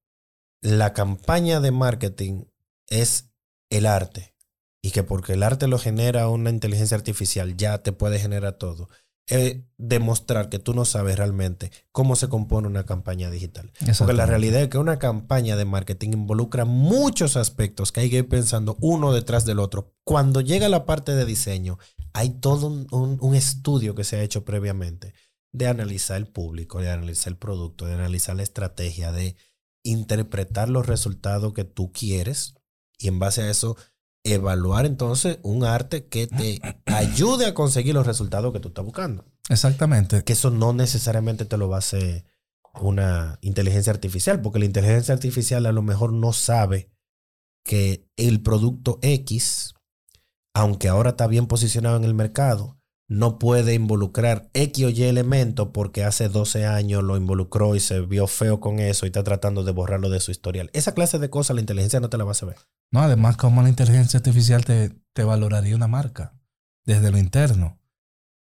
la 0.61 0.93
campaña 0.93 1.61
de 1.61 1.71
marketing 1.71 2.45
es 2.87 3.31
el 3.71 3.87
arte 3.87 4.37
y 4.83 4.91
que 4.91 5.03
porque 5.03 5.33
el 5.33 5.45
arte 5.45 5.67
lo 5.67 5.79
genera 5.79 6.29
una 6.29 6.51
inteligencia 6.51 6.95
artificial 6.95 7.57
ya 7.57 7.79
te 7.83 7.93
puede 7.93 8.19
generar 8.19 8.59
todo, 8.59 8.91
demostrar 9.79 10.49
que 10.51 10.59
tú 10.59 10.75
no 10.75 10.85
sabes 10.85 11.17
realmente 11.17 11.71
cómo 11.93 12.15
se 12.17 12.29
compone 12.29 12.69
una 12.69 12.85
campaña 12.85 13.31
digital. 13.31 13.73
Porque 13.99 14.13
la 14.17 14.27
realidad 14.27 14.63
es 14.63 14.69
que 14.69 14.79
una 14.79 14.99
campaña 14.99 15.57
de 15.57 15.65
marketing 15.65 16.11
involucra 16.13 16.65
muchos 16.65 17.37
aspectos 17.37 17.91
que 17.91 18.01
hay 18.01 18.11
que 18.11 18.19
ir 18.19 18.29
pensando 18.29 18.77
uno 18.81 19.13
detrás 19.13 19.45
del 19.47 19.59
otro. 19.61 19.95
Cuando 20.05 20.41
llega 20.41 20.69
la 20.69 20.85
parte 20.85 21.15
de 21.15 21.25
diseño, 21.25 21.79
hay 22.13 22.31
todo 22.41 22.67
un, 22.67 22.87
un- 22.91 23.19
un 23.21 23.35
estudio 23.35 23.95
que 23.95 24.05
se 24.05 24.17
ha 24.17 24.23
hecho 24.23 24.45
previamente 24.45 25.15
de 25.53 25.69
analizar 25.69 26.17
el 26.17 26.27
público, 26.27 26.81
de 26.81 26.91
analizar 26.91 27.33
el 27.33 27.39
producto, 27.39 27.87
de 27.87 27.95
analizar 27.95 28.37
la 28.37 28.43
estrategia, 28.43 29.11
de 29.13 29.37
interpretar 29.85 30.69
los 30.69 30.87
resultados 30.87 31.53
que 31.55 31.65
tú 31.65 31.93
quieres 31.93 32.55
y 32.99 33.09
en 33.09 33.19
base 33.19 33.43
a 33.43 33.51
eso 33.51 33.77
evaluar 34.25 34.87
entonces 34.87 35.39
un 35.43 35.65
arte 35.65 36.07
que 36.07 36.27
te 36.27 36.61
ayude 36.87 37.47
a 37.47 37.55
conseguir 37.55 37.95
los 37.95 38.07
resultados 38.07 38.53
que 38.53 38.61
tú 38.61 38.69
estás 38.69 38.85
buscando 38.85 39.25
Exactamente. 39.49 40.25
que 40.25 40.33
eso 40.33 40.51
no 40.51 40.73
necesariamente 40.73 41.45
te 41.45 41.59
lo 41.59 41.69
va 41.69 41.77
a 41.77 41.79
hacer 41.81 42.25
una 42.81 43.39
inteligencia 43.41 43.93
artificial, 43.93 44.41
porque 44.41 44.59
la 44.59 44.65
inteligencia 44.65 45.15
artificial 45.15 45.67
a 45.67 45.73
lo 45.73 45.83
mejor 45.83 46.13
no 46.13 46.33
sabe 46.33 46.91
que 47.65 48.09
el 48.17 48.43
producto 48.43 48.99
X, 49.03 49.75
aunque 50.55 50.89
ahora 50.89 51.11
está 51.11 51.27
bien 51.27 51.47
posicionado 51.47 51.97
en 51.97 52.05
el 52.05 52.15
mercado, 52.15 52.79
no 53.09 53.39
puede 53.39 53.75
involucrar 53.75 54.49
X 54.55 54.85
o 54.87 54.89
Y 54.89 55.03
elemento 55.03 55.73
porque 55.73 56.05
hace 56.05 56.29
12 56.29 56.67
años 56.67 57.03
lo 57.03 57.17
involucró 57.17 57.77
y 57.77 57.81
se 57.81 58.01
vio 58.01 58.27
feo 58.27 58.61
con 58.61 58.79
eso 58.79 59.05
y 59.05 59.09
está 59.09 59.23
tratando 59.23 59.63
de 59.63 59.73
borrarlo 59.73 60.09
de 60.09 60.21
su 60.21 60.31
historial. 60.31 60.71
Esa 60.73 60.95
clase 60.95 61.19
de 61.19 61.31
cosas 61.31 61.55
la 61.55 61.61
inteligencia 61.61 62.01
no 62.01 62.09
te 62.09 62.17
la 62.17 62.25
va 62.25 62.33
a 62.33 62.35
saber. 62.35 62.57
No, 62.91 63.01
además, 63.01 63.37
como 63.37 63.63
la 63.63 63.69
inteligencia 63.69 64.19
artificial 64.19 64.65
te, 64.65 64.93
te 65.13 65.25
valoraría 65.25 65.77
una 65.77 65.89
marca 65.89 66.35
desde 66.85 67.11
lo 67.11 67.19
interno. 67.19 67.79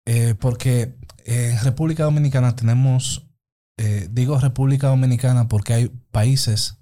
Eh, 0.05 0.35
porque 0.39 0.95
en 1.25 1.59
República 1.63 2.03
Dominicana 2.03 2.55
tenemos, 2.55 3.29
eh, 3.77 4.07
digo 4.11 4.39
República 4.39 4.87
Dominicana 4.87 5.47
porque 5.47 5.73
hay 5.73 5.87
países 6.11 6.77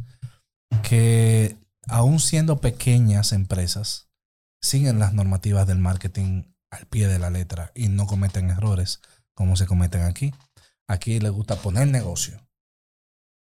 que, 0.82 1.58
aún 1.88 2.20
siendo 2.20 2.62
pequeñas 2.62 3.34
empresas, 3.34 4.10
siguen 4.62 5.00
las 5.00 5.14
normativas 5.14 5.68
del 5.68 5.80
marketing 5.80 6.44
al 6.72 6.86
pie 6.88 7.08
de 7.08 7.20
la 7.20 7.30
letra 7.30 7.72
y 7.76 7.88
no 7.90 8.06
cometen 8.08 8.50
errores. 8.50 9.02
como 9.36 9.56
se 9.56 9.68
cometen 9.68 10.02
aquí. 10.02 10.34
Aquí 10.90 11.20
les 11.20 11.32
gusta 11.32 11.58
poner 11.58 11.88
negocio. 11.88 12.40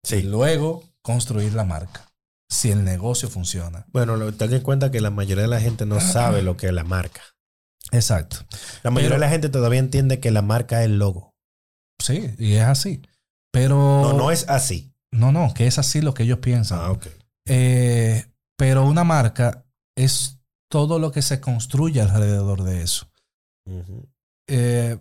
Y 0.05 0.09
Sí. 0.09 0.23
luego 0.23 0.85
construir 1.03 1.55
la 1.55 1.65
marca. 1.65 2.09
Si 2.49 2.71
el 2.71 2.85
negocio 2.85 3.29
funciona. 3.29 3.85
Bueno, 3.89 4.33
ten 4.35 4.53
en 4.53 4.61
cuenta 4.63 4.93
que 4.93 5.01
la 5.01 5.11
mayoría 5.11 5.43
de 5.43 5.49
la 5.49 5.61
gente 5.61 5.85
no 5.85 6.01
sabe 6.01 6.43
lo 6.43 6.57
que 6.57 6.67
es 6.69 6.73
la 6.73 6.85
marca. 6.85 7.21
Exacto. 7.91 8.37
La 8.85 8.91
mayoría 8.93 9.17
Pero- 9.17 9.21
de 9.21 9.27
la 9.27 9.33
gente 9.33 9.49
todavía 9.49 9.81
entiende 9.81 10.21
que 10.21 10.31
la 10.31 10.43
marca 10.43 10.81
es 10.81 10.87
el 10.87 10.99
logo. 11.01 11.35
Sí, 12.01 12.33
y 12.39 12.53
es 12.55 12.63
así. 12.65 13.03
Pero. 13.53 13.75
No, 13.77 14.13
no 14.13 14.31
es 14.31 14.49
así. 14.49 14.95
No, 15.13 15.33
no, 15.33 15.53
que 15.53 15.67
es 15.67 15.79
así 15.79 16.01
lo 16.01 16.15
que 16.15 16.23
ellos 16.23 16.39
piensan. 16.39 16.79
Ah, 16.81 16.91
ok. 16.93 17.07
Eh, 17.49 18.25
pero 18.57 18.85
una 18.87 19.03
marca 19.05 19.65
es 19.97 20.39
todo 20.73 20.99
lo 20.99 21.13
que 21.13 21.21
se 21.21 21.39
construye 21.39 22.01
alrededor 22.01 22.63
de 22.63 22.81
eso. 22.81 23.07
Eh, 24.49 24.99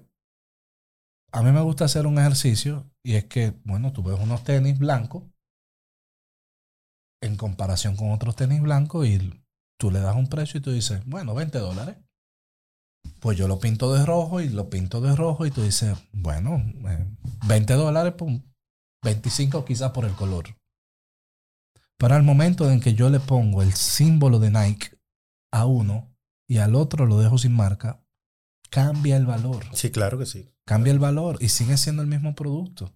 a 1.31 1.41
mí 1.41 1.51
me 1.53 1.61
gusta 1.61 1.85
hacer 1.85 2.05
un 2.07 2.19
ejercicio 2.19 2.91
y 3.01 3.15
es 3.15 3.23
que, 3.23 3.53
bueno, 3.63 3.93
tú 3.93 4.03
ves 4.03 4.19
unos 4.19 4.43
tenis 4.43 4.77
blancos 4.77 5.23
en 7.23 7.37
comparación 7.37 7.95
con 7.95 8.11
otros 8.11 8.35
tenis 8.35 8.61
blancos 8.61 9.07
y 9.07 9.41
tú 9.79 9.91
le 9.91 10.01
das 10.01 10.17
un 10.17 10.27
precio 10.27 10.57
y 10.57 10.61
tú 10.61 10.73
dices, 10.73 11.05
bueno, 11.05 11.33
20 11.33 11.57
dólares. 11.59 11.95
Pues 13.21 13.37
yo 13.37 13.47
lo 13.47 13.61
pinto 13.61 13.93
de 13.93 14.05
rojo 14.05 14.41
y 14.41 14.49
lo 14.49 14.69
pinto 14.69 14.99
de 14.99 15.15
rojo 15.15 15.45
y 15.45 15.51
tú 15.51 15.61
dices, 15.61 15.97
bueno, 16.11 16.57
eh, 16.89 17.07
20 17.47 17.73
dólares, 17.75 18.13
pum, 18.15 18.41
25 19.05 19.63
quizás 19.63 19.91
por 19.91 20.03
el 20.03 20.15
color. 20.15 20.53
Pero 21.97 22.13
al 22.13 22.23
momento 22.23 22.69
en 22.69 22.81
que 22.81 22.93
yo 22.93 23.09
le 23.09 23.21
pongo 23.21 23.61
el 23.61 23.71
símbolo 23.71 24.37
de 24.37 24.51
Nike 24.51 25.00
a 25.51 25.65
uno 25.65 26.15
y 26.47 26.57
al 26.57 26.75
otro 26.75 27.05
lo 27.05 27.19
dejo 27.19 27.37
sin 27.37 27.53
marca, 27.53 28.03
cambia 28.69 29.17
el 29.17 29.25
valor. 29.25 29.65
Sí, 29.73 29.91
claro 29.91 30.17
que 30.17 30.25
sí. 30.25 30.49
Cambia 30.65 30.91
el 30.91 30.99
valor 30.99 31.37
y 31.39 31.49
sigue 31.49 31.77
siendo 31.77 32.01
el 32.01 32.07
mismo 32.07 32.35
producto. 32.35 32.93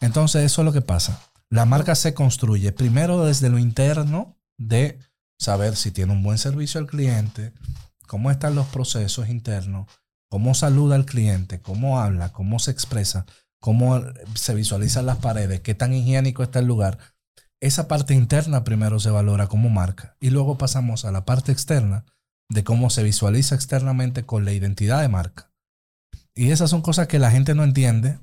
Entonces, 0.00 0.44
eso 0.44 0.62
es 0.62 0.66
lo 0.66 0.72
que 0.72 0.82
pasa. 0.82 1.20
La 1.50 1.64
marca 1.64 1.94
se 1.94 2.14
construye 2.14 2.72
primero 2.72 3.24
desde 3.24 3.48
lo 3.48 3.58
interno 3.58 4.38
de 4.58 4.98
saber 5.38 5.76
si 5.76 5.90
tiene 5.90 6.12
un 6.12 6.22
buen 6.22 6.38
servicio 6.38 6.80
al 6.80 6.86
cliente, 6.86 7.52
cómo 8.06 8.30
están 8.30 8.54
los 8.54 8.66
procesos 8.66 9.28
internos, 9.28 9.88
cómo 10.28 10.54
saluda 10.54 10.96
al 10.96 11.06
cliente, 11.06 11.60
cómo 11.60 12.00
habla, 12.00 12.32
cómo 12.32 12.58
se 12.58 12.70
expresa, 12.70 13.24
cómo 13.60 14.02
se 14.34 14.54
visualizan 14.54 15.06
las 15.06 15.18
paredes, 15.18 15.60
qué 15.60 15.74
tan 15.74 15.94
higiénico 15.94 16.42
está 16.42 16.58
el 16.58 16.66
lugar. 16.66 16.98
Esa 17.60 17.88
parte 17.88 18.14
interna 18.14 18.62
primero 18.64 19.00
se 19.00 19.10
valora 19.10 19.48
como 19.48 19.68
marca 19.68 20.16
y 20.20 20.30
luego 20.30 20.58
pasamos 20.58 21.04
a 21.04 21.12
la 21.12 21.24
parte 21.24 21.50
externa 21.52 22.04
de 22.50 22.64
cómo 22.64 22.88
se 22.90 23.02
visualiza 23.02 23.54
externamente 23.54 24.24
con 24.24 24.44
la 24.44 24.52
identidad 24.52 25.00
de 25.02 25.08
marca. 25.08 25.50
Y 26.34 26.50
esas 26.52 26.70
son 26.70 26.82
cosas 26.82 27.08
que 27.08 27.18
la 27.18 27.30
gente 27.30 27.54
no 27.54 27.64
entiende. 27.64 28.18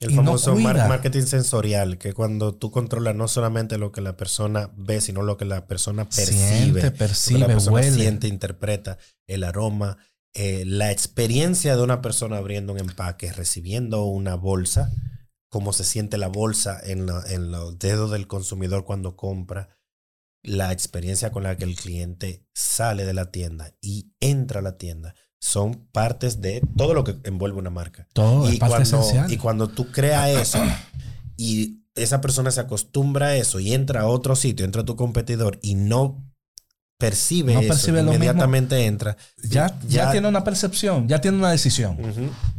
El 0.00 0.10
Y 0.10 0.14
no 0.16 0.22
famoso 0.24 0.54
mar- 0.56 0.74
cuida. 0.74 0.88
marketing 0.88 1.22
sensorial, 1.22 1.96
que 1.98 2.12
cuando 2.12 2.54
tú 2.54 2.70
controlas 2.70 3.14
no 3.14 3.26
solamente 3.26 3.78
lo 3.78 3.90
que 3.90 4.00
la 4.02 4.16
persona 4.16 4.70
ve, 4.76 5.00
sino 5.00 5.22
lo 5.22 5.38
que 5.38 5.44
la 5.46 5.66
persona 5.66 6.04
percibe. 6.04 6.36
Siente, 6.36 6.66
lo 6.68 6.74
que 6.74 6.82
la 6.82 6.92
percibe, 6.92 7.46
persona 7.46 7.74
huele. 7.76 7.90
siente, 7.92 8.28
interpreta, 8.28 8.98
el 9.26 9.44
aroma, 9.44 9.96
eh, 10.34 10.64
la 10.66 10.90
experiencia 10.90 11.74
de 11.76 11.82
una 11.82 12.02
persona 12.02 12.36
abriendo 12.36 12.72
un 12.74 12.80
empaque, 12.80 13.32
recibiendo 13.32 14.04
una 14.04 14.34
bolsa, 14.34 14.90
cómo 15.54 15.72
se 15.72 15.84
siente 15.84 16.18
la 16.18 16.26
bolsa 16.26 16.80
en, 16.82 17.06
la- 17.06 17.22
en 17.28 17.52
los 17.52 17.78
dedos 17.78 18.10
del 18.10 18.26
consumidor 18.26 18.84
cuando 18.84 19.14
compra, 19.14 19.68
la 20.42 20.72
experiencia 20.72 21.30
con 21.30 21.44
la 21.44 21.56
que 21.56 21.62
el 21.62 21.76
cliente 21.76 22.44
sale 22.52 23.04
de 23.04 23.14
la 23.14 23.30
tienda 23.30 23.72
y 23.80 24.10
entra 24.18 24.58
a 24.58 24.62
la 24.64 24.78
tienda, 24.78 25.14
son 25.40 25.86
partes 25.92 26.40
de 26.40 26.60
todo 26.76 26.92
lo 26.92 27.04
que 27.04 27.20
envuelve 27.22 27.56
una 27.60 27.70
marca 27.70 28.08
Todo 28.14 28.48
es 28.48 28.56
y, 28.56 28.58
parte 28.58 28.74
cuando, 28.78 28.98
esencial. 28.98 29.32
y 29.32 29.36
cuando 29.38 29.68
tú 29.68 29.92
creas 29.92 30.28
eso 30.42 30.58
y 31.36 31.84
esa 31.94 32.20
persona 32.20 32.50
se 32.50 32.58
acostumbra 32.60 33.26
a 33.28 33.36
eso 33.36 33.60
y 33.60 33.72
entra 33.74 34.00
a 34.00 34.06
otro 34.08 34.34
sitio, 34.34 34.64
entra 34.66 34.82
a 34.82 34.84
tu 34.84 34.96
competidor 34.96 35.60
y 35.62 35.76
no 35.76 36.33
percibe 36.98 37.54
No 37.54 37.60
eso, 37.60 37.68
percibe 37.68 38.00
inmediatamente 38.00 38.84
entra. 38.86 39.16
ya, 39.42 39.68
ya, 39.82 40.04
ya- 40.06 40.10
tiene 40.12 40.28
una 40.28 40.44
percepción, 40.44 41.08
ya 41.08 41.20
tiene 41.20 41.38
una 41.38 41.50
decisión. 41.50 41.98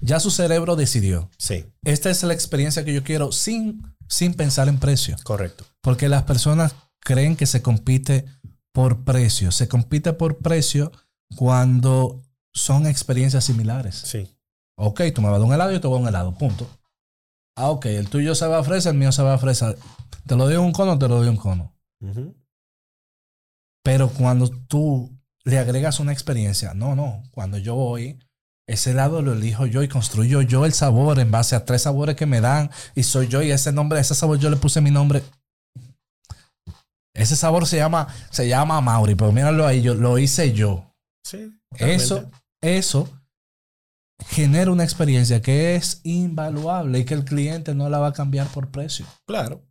Ya 0.01 0.19
su 0.19 0.29
cerebro 0.31 0.75
decidió. 0.75 1.29
Sí, 1.37 1.65
Esta 1.83 2.09
es 2.09 2.21
la 2.23 2.33
experiencia 2.33 2.83
que 2.85 2.93
yo 2.93 3.03
quiero 3.03 3.31
sin, 3.31 3.81
sin 4.07 4.33
pensar 4.33 4.67
en 4.67 4.77
precio. 4.79 5.15
correcto. 5.23 5.65
Porque 5.81 6.09
las 6.09 6.23
personas 6.23 6.75
creen 6.99 7.35
que 7.35 7.45
se 7.45 7.61
compite 7.61 8.25
por 8.73 9.03
precio. 9.05 9.51
Se 9.51 9.67
compite 9.67 10.13
por 10.13 10.37
precio 10.39 10.91
cuando 11.35 12.21
son 12.53 12.87
experiencias 12.87 13.45
similares. 13.45 13.95
Sí. 14.05 14.27
Ok, 14.77 15.01
tú 15.13 15.21
me 15.21 15.29
vas 15.29 15.37
a 15.37 15.39
dar 15.39 15.47
un 15.47 15.53
helado 15.53 15.71
y 15.71 15.75
yo 15.75 15.81
te 15.81 15.87
voy 15.87 15.97
a 15.97 16.01
un 16.01 16.07
helado. 16.07 16.33
Punto. 16.37 16.67
Ah, 17.55 17.69
ok, 17.69 17.85
el 17.85 18.09
tuyo 18.09 18.35
sabe 18.35 18.55
a 18.55 18.63
fresa, 18.63 18.89
el 18.89 18.97
mío 18.97 19.11
sabe 19.11 19.29
a 19.31 19.37
fresa. 19.37 19.75
Te 20.27 20.35
lo 20.35 20.45
doy 20.45 20.55
un 20.57 20.71
cono, 20.73 20.99
te 20.99 21.07
lo 21.07 21.15
doy 21.17 21.29
un 21.29 21.37
cono. 21.37 21.73
Pero 23.85 24.09
cuando 24.09 24.49
tú 24.49 25.15
le 25.43 25.59
agregas 25.59 25.99
una 25.99 26.11
experiencia, 26.11 26.73
no, 26.73 26.95
no. 26.95 27.21
Cuando 27.29 27.59
yo 27.59 27.75
voy, 27.75 28.17
ese 28.67 28.91
helado 28.91 29.21
lo 29.21 29.33
elijo 29.33 29.67
yo 29.67 29.83
y 29.83 29.87
construyo 29.87 30.41
yo 30.41 30.65
el 30.65 30.73
sabor 30.73 31.19
en 31.19 31.29
base 31.29 31.55
a 31.55 31.65
tres 31.65 31.83
sabores 31.83 32.15
que 32.15 32.25
me 32.25 32.41
dan 32.41 32.71
y 32.95 33.03
soy 33.03 33.27
yo 33.27 33.43
y 33.43 33.51
ese 33.51 33.71
nombre, 33.71 33.99
ese 33.99 34.15
sabor 34.15 34.39
yo 34.39 34.49
le 34.49 34.57
puse 34.57 34.81
mi 34.81 34.89
nombre. 34.89 35.21
Ese 37.13 37.35
sabor 37.35 37.67
se 37.67 37.77
llama, 37.77 38.07
se 38.31 38.47
llama 38.47 38.81
Mauri, 38.81 39.13
pero 39.13 39.31
míralo 39.31 39.67
ahí, 39.67 39.83
yo, 39.83 39.93
lo 39.93 40.17
hice 40.17 40.51
yo. 40.51 40.91
Sí. 41.23 41.51
Eso, 41.77 42.27
eso 42.63 43.07
genera 44.29 44.71
una 44.71 44.83
experiencia 44.83 45.43
que 45.43 45.75
es 45.75 46.01
invaluable 46.03 46.97
y 46.99 47.05
que 47.05 47.13
el 47.13 47.23
cliente 47.23 47.75
no 47.75 47.87
la 47.87 47.99
va 47.99 48.07
a 48.07 48.13
cambiar 48.13 48.47
por 48.47 48.71
precio. 48.71 49.05
Claro. 49.27 49.61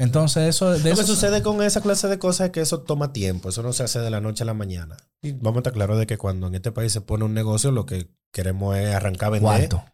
Entonces, 0.00 0.48
eso 0.48 0.70
de 0.70 0.78
Lo 0.78 0.84
que 0.84 0.90
eso 0.90 1.06
sucede 1.06 1.42
con 1.42 1.62
esa 1.62 1.80
clase 1.82 2.08
de 2.08 2.18
cosas 2.18 2.46
es 2.46 2.52
que 2.52 2.60
eso 2.60 2.80
toma 2.80 3.12
tiempo, 3.12 3.50
eso 3.50 3.62
no 3.62 3.72
se 3.72 3.82
hace 3.82 4.00
de 4.00 4.10
la 4.10 4.20
noche 4.20 4.42
a 4.42 4.46
la 4.46 4.54
mañana. 4.54 4.96
Y 5.22 5.32
vamos 5.32 5.56
a 5.56 5.58
estar 5.58 5.72
claros 5.74 5.98
de 5.98 6.06
que 6.06 6.16
cuando 6.18 6.46
en 6.46 6.54
este 6.54 6.72
país 6.72 6.90
se 6.92 7.00
pone 7.02 7.24
un 7.24 7.34
negocio, 7.34 7.70
lo 7.70 7.84
que 7.86 8.08
queremos 8.32 8.76
es 8.76 8.94
arrancar 8.94 9.26
a 9.26 9.30
vender. 9.30 9.68
cuarto, 9.68 9.84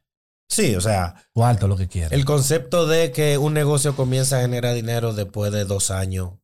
Sí, 0.49 0.77
o 0.77 0.81
sea, 0.81 1.17
cuarto 1.35 1.67
lo 1.67 1.77
que 1.77 1.89
quiere. 1.89 2.15
El 2.15 2.25
concepto 2.25 2.87
de 2.87 3.11
que 3.11 3.37
un 3.37 3.53
negocio 3.53 3.97
comienza 3.97 4.39
a 4.39 4.43
generar 4.43 4.75
dinero 4.77 5.13
después 5.13 5.51
de 5.51 5.65
dos 5.65 5.91
años, 5.91 6.35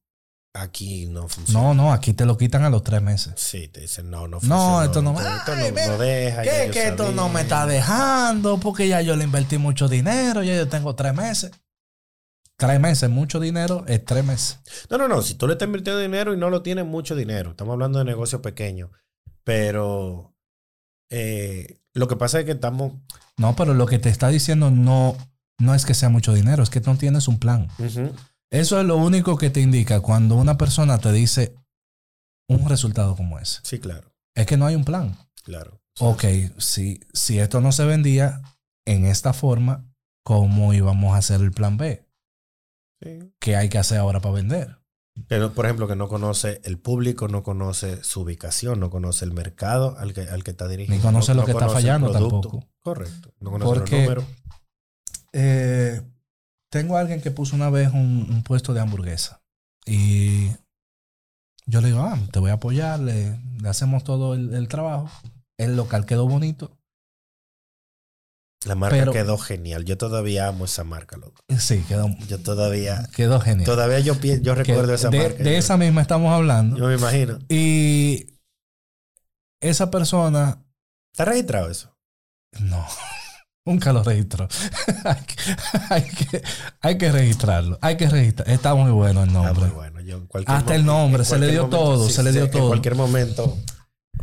aquí 0.54 1.06
no 1.06 1.28
funciona. 1.28 1.60
No, 1.68 1.74
no, 1.74 1.92
aquí 1.92 2.12
te 2.12 2.24
lo 2.26 2.36
quitan 2.36 2.64
a 2.64 2.70
los 2.70 2.82
tres 2.82 3.00
meses. 3.00 3.34
Sí, 3.36 3.68
te 3.68 3.82
dicen, 3.82 4.10
no, 4.10 4.22
no 4.26 4.38
No, 4.38 4.40
funciona. 4.40 4.84
esto 4.86 5.02
no- 5.02 5.12
Esto, 5.12 5.28
esto 5.36 5.52
Ay, 5.52 5.68
no, 5.70 5.74
ven, 5.76 5.88
no 5.92 5.98
deja. 5.98 6.42
¿Qué? 6.42 6.70
Que 6.72 6.88
esto 6.88 7.12
no 7.12 7.28
me 7.28 7.42
está 7.42 7.64
dejando 7.64 8.58
porque 8.58 8.88
ya 8.88 9.00
yo 9.02 9.14
le 9.14 9.22
invertí 9.24 9.56
mucho 9.58 9.88
dinero, 9.88 10.42
ya 10.42 10.56
yo 10.56 10.68
tengo 10.68 10.94
tres 10.96 11.14
meses. 11.14 11.52
Tres 12.62 12.78
meses, 12.78 13.10
mucho 13.10 13.40
dinero, 13.40 13.84
es 13.88 14.04
tres 14.04 14.24
meses. 14.24 14.60
No, 14.88 14.96
no, 14.96 15.08
no. 15.08 15.20
Si 15.22 15.34
tú 15.34 15.48
le 15.48 15.54
estás 15.54 15.66
invirtiendo 15.66 16.00
dinero 16.00 16.32
y 16.32 16.36
no 16.36 16.48
lo 16.48 16.62
tienes 16.62 16.86
mucho 16.86 17.16
dinero, 17.16 17.50
estamos 17.50 17.72
hablando 17.72 17.98
de 17.98 18.04
negocio 18.04 18.40
pequeño. 18.40 18.92
Pero 19.42 20.32
eh, 21.10 21.80
lo 21.92 22.06
que 22.06 22.14
pasa 22.14 22.38
es 22.38 22.44
que 22.44 22.52
estamos. 22.52 22.92
No, 23.36 23.56
pero 23.56 23.74
lo 23.74 23.86
que 23.86 23.98
te 23.98 24.10
está 24.10 24.28
diciendo 24.28 24.70
no, 24.70 25.16
no 25.58 25.74
es 25.74 25.84
que 25.84 25.94
sea 25.94 26.08
mucho 26.08 26.32
dinero, 26.34 26.62
es 26.62 26.70
que 26.70 26.80
no 26.80 26.96
tienes 26.96 27.26
un 27.26 27.40
plan. 27.40 27.66
Eso 28.50 28.80
es 28.80 28.86
lo 28.86 28.96
único 28.96 29.36
que 29.36 29.50
te 29.50 29.60
indica 29.60 29.98
cuando 30.00 30.36
una 30.36 30.56
persona 30.56 30.98
te 30.98 31.10
dice 31.10 31.56
un 32.48 32.68
resultado 32.68 33.16
como 33.16 33.40
ese. 33.40 33.58
Sí, 33.64 33.80
claro, 33.80 34.14
Es 34.36 34.46
que 34.46 34.56
no 34.56 34.66
hay 34.66 34.76
un 34.76 34.84
plan. 34.84 35.16
claro. 35.42 35.80
Ok, 35.98 36.24
si, 36.58 37.00
si 37.12 37.40
esto 37.40 37.60
no 37.60 37.72
se 37.72 37.84
vendía 37.84 38.40
en 38.86 39.04
esta 39.04 39.32
forma, 39.32 39.84
¿cómo 40.24 40.72
íbamos 40.72 41.14
a 41.14 41.18
hacer 41.18 41.40
el 41.40 41.50
plan 41.50 41.76
B? 41.76 42.06
Sí. 43.02 43.32
¿Qué 43.40 43.56
hay 43.56 43.68
que 43.68 43.78
hacer 43.78 43.98
ahora 43.98 44.20
para 44.20 44.34
vender? 44.34 44.78
No- 45.28 45.52
por 45.52 45.66
ejemplo, 45.66 45.86
que 45.88 45.96
no 45.96 46.08
conoce 46.08 46.60
el 46.64 46.78
público, 46.78 47.28
no 47.28 47.42
conoce 47.42 48.02
su 48.02 48.22
ubicación, 48.22 48.80
no 48.80 48.88
conoce 48.90 49.24
el 49.24 49.32
mercado 49.32 49.96
al 49.98 50.14
que, 50.14 50.22
al 50.22 50.42
que 50.44 50.52
está 50.52 50.68
dirigido. 50.68 50.96
Ni 50.96 51.02
conoce 51.02 51.32
no- 51.32 51.36
lo 51.36 51.40
no 51.42 51.46
que 51.46 51.52
está 51.52 51.66
conoce 51.66 51.82
fallando 51.82 52.10
tampoco. 52.12 52.66
Correcto. 52.80 53.34
No 53.40 53.50
conoce 53.50 53.74
Porque- 53.74 53.92
los 53.96 54.00
números. 54.02 54.24
Eh, 55.32 56.00
tengo 56.70 56.96
a 56.96 57.00
alguien 57.00 57.20
que 57.20 57.30
puso 57.30 57.56
una 57.56 57.70
vez 57.70 57.90
un, 57.92 58.26
un 58.30 58.42
puesto 58.42 58.72
de 58.74 58.80
hamburguesa 58.80 59.42
y 59.86 60.48
yo 61.66 61.80
le 61.80 61.88
digo, 61.88 62.00
ah, 62.00 62.18
te 62.32 62.38
voy 62.38 62.50
a 62.50 62.54
apoyar, 62.54 63.00
le, 63.00 63.38
le 63.60 63.68
hacemos 63.68 64.04
todo 64.04 64.34
el, 64.34 64.54
el 64.54 64.68
trabajo. 64.68 65.08
El 65.58 65.76
local 65.76 66.06
quedó 66.06 66.26
bonito. 66.28 66.76
La 68.64 68.74
marca 68.74 68.96
pero- 68.96 69.12
quedó 69.12 69.38
genial. 69.38 69.84
Yo 69.84 69.96
todavía 69.98 70.46
amo 70.48 70.64
esa 70.66 70.84
marca, 70.84 71.16
loco. 71.16 71.42
Sí, 71.58 71.84
quedó, 71.88 72.08
Yo 72.28 72.38
todavía, 72.40 73.08
quedó 73.14 73.40
genial. 73.40 73.64
todavía 73.66 73.98
yo, 74.00 74.14
yo 74.20 74.54
Que 74.54 74.54
recuerdo 74.54 74.94
esa 74.94 75.08
de, 75.10 75.18
marca. 75.18 75.42
de 75.42 75.52
Yo- 75.52 75.58
esa 75.58 75.76
misma 75.76 76.00
estamos 76.02 76.32
hablando. 76.32 76.76
Yo 76.78 76.86
me 76.86 76.94
imagino. 76.94 77.38
Y 77.48 78.26
esa 79.60 79.90
persona, 79.90 80.64
¿Está 81.12 81.24
registrado 81.26 81.70
eso? 81.70 81.96
no, 82.60 82.84
nunca 83.66 83.92
lo 83.92 84.02
registró. 84.02 84.48
hay, 85.04 85.22
que, 85.22 85.56
hay, 85.90 86.02
que, 86.02 86.42
hay 86.80 86.98
que 86.98 87.12
registrarlo. 87.12 87.78
Hay 87.80 87.96
que 87.96 88.08
registrar. 88.08 88.48
Está 88.50 88.74
muy 88.74 88.90
bueno 88.90 89.22
el 89.24 89.32
nombre. 89.32 89.54
muy 89.66 89.70
bueno. 89.70 90.00
Yo 90.00 90.16
en 90.18 90.26
cualquier 90.26 90.56
Hasta 90.56 90.74
el 90.74 90.84
nombre, 90.84 91.22
en 91.22 91.26
se 91.28 91.38
le 91.38 91.48
dio 91.48 91.62
momento- 91.62 91.76
todo, 91.78 92.08
se 92.10 92.22
le 92.22 92.32
dio 92.32 92.44
En 92.44 92.50
todo. 92.50 92.68
cualquier 92.68 92.94
momento. 92.96 93.56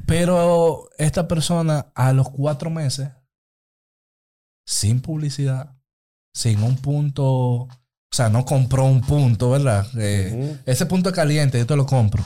Pero 0.06 0.90
esta 0.98 1.28
persona 1.28 1.92
a 1.96 2.14
los 2.14 2.30
cuatro 2.30 2.70
meses 2.70 3.10
sin 4.70 5.02
publicidad, 5.02 5.76
sin 6.32 6.62
un 6.62 6.78
punto, 6.78 7.26
o 7.26 7.70
sea, 8.12 8.30
no 8.30 8.46
compró 8.46 8.86
un 8.86 9.02
punto, 9.02 9.50
¿verdad? 9.50 9.88
Eh. 9.98 10.60
Ese 10.68 10.86
punto 10.86 11.10
es 11.10 11.16
caliente, 11.16 11.58
yo 11.58 11.66
te 11.66 11.76
lo 11.76 11.88
compro. 11.88 12.24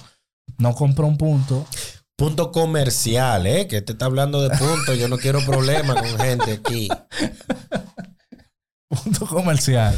No 0.58 0.76
compró 0.76 1.08
un 1.08 1.18
punto. 1.18 1.66
Punto 2.18 2.52
comercial, 2.52 3.48
¿eh? 3.48 3.68
Que 3.68 3.82
te 3.82 3.94
está 3.94 4.06
hablando 4.06 4.42
de 4.42 4.50
punto. 4.58 4.94
Yo 4.94 5.08
no 5.08 5.18
quiero 5.18 5.40
problemas 5.46 5.96
con 6.02 6.20
gente 6.20 6.52
aquí. 6.52 6.90
Punto 8.90 9.26
comercial. 9.26 9.98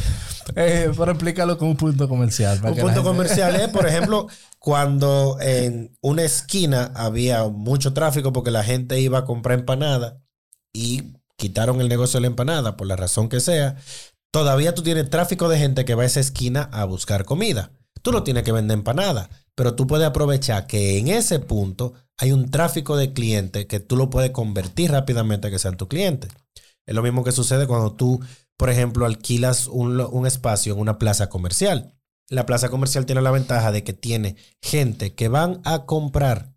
Eh, 0.55 0.89
pero 0.95 1.11
explícalo 1.11 1.57
con 1.57 1.69
un 1.69 1.75
punto 1.75 2.07
comercial. 2.07 2.57
Un 2.63 2.75
punto 2.75 2.87
gente- 2.87 3.01
comercial 3.01 3.55
es, 3.55 3.67
por 3.67 3.85
ejemplo, 3.89 4.27
cuando 4.59 5.37
en 5.41 5.97
una 5.99 6.21
esquina 6.21 6.91
había 6.95 7.43
mucho 7.45 7.91
tráfico 7.93 8.31
porque 8.31 8.51
la 8.51 8.63
gente 8.63 8.99
iba 9.01 9.17
a 9.17 9.25
comprar 9.25 9.59
empanada 9.59 10.21
y 10.73 11.14
quitaron 11.37 11.81
el 11.81 11.89
negocio 11.89 12.17
de 12.17 12.21
la 12.21 12.27
empanada 12.27 12.77
por 12.77 12.87
la 12.87 12.95
razón 12.95 13.29
que 13.29 13.39
sea, 13.39 13.77
todavía 14.31 14.75
tú 14.75 14.83
tienes 14.83 15.09
tráfico 15.09 15.49
de 15.49 15.57
gente 15.57 15.85
que 15.85 15.95
va 15.95 16.03
a 16.03 16.07
esa 16.07 16.19
esquina 16.19 16.69
a 16.71 16.85
buscar 16.85 17.25
comida. 17.25 17.71
Tú 18.01 18.11
no 18.11 18.23
tienes 18.23 18.43
que 18.43 18.51
vender 18.51 18.77
empanada, 18.77 19.29
pero 19.55 19.75
tú 19.75 19.87
puedes 19.87 20.07
aprovechar 20.07 20.67
que 20.67 20.97
en 20.97 21.07
ese 21.07 21.39
punto 21.39 21.93
hay 22.17 22.31
un 22.31 22.51
tráfico 22.51 22.97
de 22.97 23.13
clientes 23.13 23.65
que 23.65 23.79
tú 23.79 23.95
lo 23.95 24.09
puedes 24.09 24.31
convertir 24.31 24.91
rápidamente 24.91 25.47
a 25.47 25.51
que 25.51 25.59
sean 25.59 25.77
tu 25.77 25.87
cliente. 25.87 26.27
Es 26.85 26.93
lo 26.93 27.01
mismo 27.01 27.23
que 27.23 27.31
sucede 27.31 27.67
cuando 27.67 27.93
tú, 27.93 28.19
por 28.57 28.69
ejemplo, 28.69 29.05
alquilas 29.05 29.67
un, 29.67 29.99
un 29.99 30.27
espacio 30.27 30.73
en 30.73 30.79
una 30.79 30.99
plaza 30.99 31.29
comercial. 31.29 31.95
La 32.29 32.45
plaza 32.45 32.69
comercial 32.69 33.05
tiene 33.05 33.21
la 33.21 33.31
ventaja 33.31 33.71
de 33.71 33.83
que 33.83 33.93
tiene 33.93 34.35
gente 34.61 35.13
que 35.13 35.27
van 35.27 35.61
a 35.63 35.85
comprar. 35.85 36.54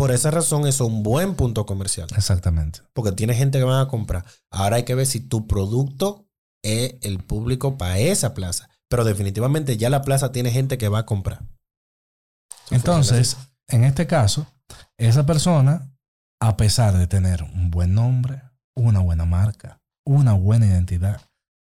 Por 0.00 0.12
esa 0.12 0.30
razón 0.30 0.66
es 0.66 0.80
un 0.80 1.02
buen 1.02 1.34
punto 1.34 1.66
comercial. 1.66 2.08
Exactamente. 2.16 2.80
Porque 2.94 3.12
tiene 3.12 3.34
gente 3.34 3.58
que 3.58 3.64
van 3.64 3.82
a 3.82 3.88
comprar. 3.88 4.24
Ahora 4.50 4.76
hay 4.76 4.84
que 4.84 4.94
ver 4.94 5.04
si 5.04 5.20
tu 5.20 5.46
producto 5.46 6.26
es 6.62 6.94
el 7.02 7.18
público 7.18 7.76
para 7.76 7.98
esa 7.98 8.32
plaza. 8.32 8.70
Pero 8.88 9.04
definitivamente 9.04 9.76
ya 9.76 9.90
la 9.90 10.00
plaza 10.00 10.32
tiene 10.32 10.52
gente 10.52 10.78
que 10.78 10.88
va 10.88 11.00
a 11.00 11.06
comprar. 11.06 11.42
Eso 12.66 12.76
Entonces, 12.76 13.36
en 13.68 13.84
este 13.84 14.06
caso, 14.06 14.46
esa 14.96 15.26
persona, 15.26 15.92
a 16.40 16.56
pesar 16.56 16.96
de 16.96 17.06
tener 17.06 17.42
un 17.42 17.70
buen 17.70 17.92
nombre, 17.92 18.40
una 18.74 19.00
buena 19.00 19.26
marca, 19.26 19.82
una 20.06 20.32
buena 20.32 20.64
identidad, 20.64 21.20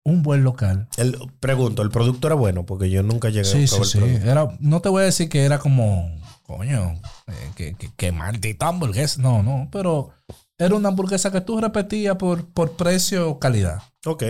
un 0.06 0.24
buen 0.24 0.46
local. 0.46 0.88
El, 0.96 1.18
pregunto, 1.42 1.82
¿el 1.82 1.90
producto 1.90 2.28
era 2.28 2.36
bueno? 2.36 2.66
Porque 2.66 2.90
yo 2.90 3.04
nunca 3.04 3.28
llegué 3.30 3.44
Sí, 3.44 3.64
a 3.64 3.68
sí, 3.68 3.72
probar 3.72 3.88
sí. 3.88 3.98
el 3.98 4.04
producto. 4.06 4.32
Era, 4.32 4.58
no 4.62 4.82
te 4.82 4.88
voy 4.88 5.02
a 5.02 5.06
decir 5.06 5.28
que 5.28 5.44
era 5.44 5.60
como, 5.60 6.10
coño, 6.58 7.00
eh, 7.28 7.52
que, 7.56 7.74
que, 7.76 7.90
que 7.96 8.12
maldita 8.12 8.68
hamburguesa. 8.68 9.22
No, 9.22 9.44
no, 9.44 9.70
pero 9.72 10.12
era 10.58 10.76
una 10.76 10.90
hamburguesa 10.90 11.32
que 11.32 11.42
tú 11.42 11.60
repetías 11.60 12.16
por, 12.18 12.46
por 12.46 12.74
precio 12.76 13.40
calidad. 13.40 13.82
Ok. 14.06 14.24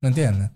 ¿Me 0.00 0.08
entiendes? 0.08 0.50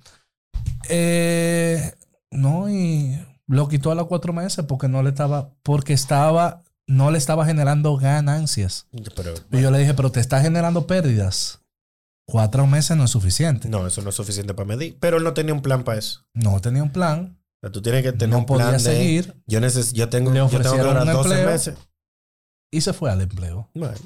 Eh, 0.88 1.92
no, 2.31 2.69
y 2.71 3.19
lo 3.47 3.69
quitó 3.69 3.90
a 3.90 3.95
los 3.95 4.07
cuatro 4.07 4.33
meses 4.33 4.64
porque 4.66 4.88
no 4.88 5.02
le 5.02 5.11
estaba, 5.11 5.50
porque 5.62 5.92
estaba, 5.92 6.62
no 6.87 7.11
le 7.11 7.19
estaba 7.19 7.45
generando 7.47 7.97
ganancias. 7.97 8.87
Pero 9.16 9.35
Y 9.50 9.61
yo 9.61 9.71
le 9.71 9.78
dije, 9.78 9.95
pero 9.95 10.11
te 10.12 10.21
está 10.21 10.40
generando 10.40 10.87
pérdidas. 10.87 11.61
Cuatro 12.25 12.66
meses 12.66 12.97
no 12.97 13.04
es 13.04 13.11
suficiente. 13.11 13.69
no, 13.69 13.87
eso 13.87 14.00
no 14.00 14.11
es 14.11 14.14
suficiente 14.14 14.54
para 14.54 14.66
medir. 14.66 14.97
Pero 15.00 15.16
él 15.19 15.25
no 15.25 15.35
tenía 15.35 15.54
un 15.54 15.61
plan 15.62 15.83
para 15.85 15.99
eso. 15.99 16.25
No 16.33 16.61
tenía 16.61 16.83
un 16.83 16.90
plan, 16.90 17.37
O 17.37 17.41
sea, 17.62 17.71
tú 17.73 17.81
tienes 17.83 18.02
que 18.02 18.12
tener 18.12 18.31
no 18.31 18.38
un 18.40 18.47
plan 18.47 18.59
podía 18.59 18.73
de... 18.73 18.78
seguir 18.81 19.42
Yo, 19.47 19.61
neces 19.61 19.92
yo 19.92 20.09
tengo, 20.09 20.31
Le 20.31 20.38
yo 20.38 20.47
tengo 20.49 20.50
que 20.50 20.57
ofrecieron 20.69 20.88
durar 20.95 21.07
un 21.07 21.12
12 21.23 21.28
empleo. 21.31 21.50
meses. 21.50 21.75
y 22.73 22.81
se 22.81 22.92
fue 22.92 23.11
al 23.11 23.21
empleo. 23.23 23.71
Bueno. 23.75 23.97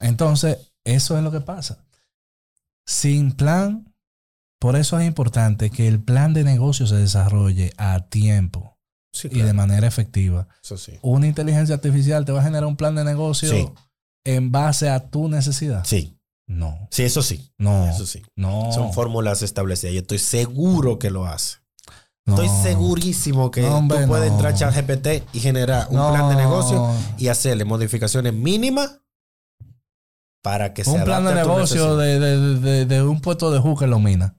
Entonces, 0.00 0.58
eso 0.84 1.16
es 1.16 1.22
lo 1.24 1.30
que 1.30 1.40
pasa. 1.40 1.84
Sin 2.86 3.32
plan, 3.32 3.92
por 4.60 4.76
eso 4.76 4.98
es 4.98 5.06
importante 5.06 5.70
que 5.70 5.88
el 5.88 6.00
plan 6.02 6.32
de 6.34 6.44
negocio 6.44 6.86
se 6.86 6.96
desarrolle 6.96 7.72
a 7.76 8.00
tiempo 8.08 8.76
Sí, 9.12 9.28
y 9.32 9.40
de 9.42 9.52
manera 9.52 9.86
efectiva. 9.86 10.48
Eso 10.62 10.76
sí. 10.76 10.92
Una 11.02 11.26
inteligencia 11.26 11.74
artificial 11.74 12.24
te 12.24 12.32
va 12.32 12.40
a 12.40 12.44
generar 12.44 12.66
un 12.66 12.76
plan 12.76 12.94
de 12.94 13.04
negocio 13.04 13.50
Sí. 13.50 13.68
en 14.24 14.52
base 14.52 14.88
a 14.90 15.08
tu 15.10 15.28
necesidad. 15.28 15.84
Sí. 15.84 16.14
No, 16.46 16.88
Sí, 16.90 17.02
eso 17.02 17.20
sí. 17.22 17.52
no, 17.58 17.88
Eso 17.90 18.06
sí. 18.06 18.22
no. 18.36 18.72
Son 18.72 18.92
fórmulas 18.94 19.42
establecidas. 19.42 19.92
Yo 19.94 20.00
estoy 20.00 20.18
seguro 20.18 20.98
que 20.98 21.10
lo 21.10 21.26
hace. 21.26 21.58
No. 22.28 22.40
Estoy 22.42 22.48
segurísimo 22.62 23.50
que 23.50 23.62
No, 23.62 23.78
hombre, 23.78 24.02
tú 24.02 24.08
puedes 24.08 24.28
no. 24.30 24.34
entrar 24.34 24.52
a 24.52 24.56
ChatGPT 24.56 25.34
y 25.34 25.40
generar 25.40 25.88
un 25.90 25.96
plan 25.96 26.28
de 26.28 26.36
negocio 26.36 26.88
y 27.18 27.28
hacerle 27.28 27.64
modificaciones 27.64 28.32
mínimas 28.34 29.00
para 30.42 30.72
que 30.74 30.84
se 30.84 30.90
Un 30.90 31.04
plan 31.04 31.24
de 31.24 31.34
negocio 31.34 31.96
necesidad. 31.96 31.98
de, 31.98 32.20
de- 32.20 32.60
de- 32.60 32.86
de 32.86 33.02
un 33.02 33.20
puesto 33.20 33.50
de 33.50 33.58
juca 33.58 33.84
en 33.86 33.90
Lomina. 33.90 34.36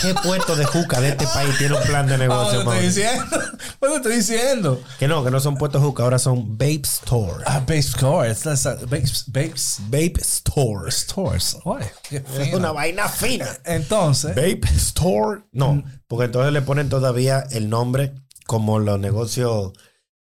¿Qué 0.00 0.14
puesto 0.14 0.56
de 0.56 0.64
juca 0.64 1.00
de 1.00 1.08
este 1.10 1.26
país 1.26 1.56
tiene 1.58 1.76
un 1.76 1.82
plan 1.82 2.06
de 2.06 2.16
negocio? 2.18 2.60
Ah, 2.60 2.64
Mauri? 2.64 2.86
estoy 2.86 3.02
diciendo. 3.04 3.36
Bueno, 3.80 3.96
estoy 3.96 4.16
diciendo. 4.16 4.82
Que 4.98 5.08
no, 5.08 5.24
que 5.24 5.30
no 5.30 5.40
son 5.40 5.56
puestos 5.56 5.82
juca, 5.82 6.02
ahora 6.02 6.18
son 6.18 6.56
Vape 6.56 6.82
Store. 6.84 7.44
Ah, 7.46 7.60
Babe 7.60 7.82
Stores. 7.82 8.44
Babe, 8.44 9.04
Babe 9.26 9.54
Vape 9.88 10.20
Stores. 10.24 10.94
Stores. 10.94 11.56
Oye, 11.64 11.90
qué 12.08 12.16
Es 12.38 12.54
una 12.54 12.72
vaina 12.72 13.08
fina. 13.08 13.46
Entonces, 13.64 14.34
Vape 14.34 14.68
Store. 14.76 15.42
No, 15.52 15.74
Mm. 15.74 15.84
porque 16.06 16.24
entonces 16.26 16.52
le 16.52 16.62
ponen 16.62 16.88
todavía 16.88 17.44
el 17.50 17.68
nombre 17.68 18.14
como 18.46 18.78
los 18.78 18.98
negocios 18.98 19.72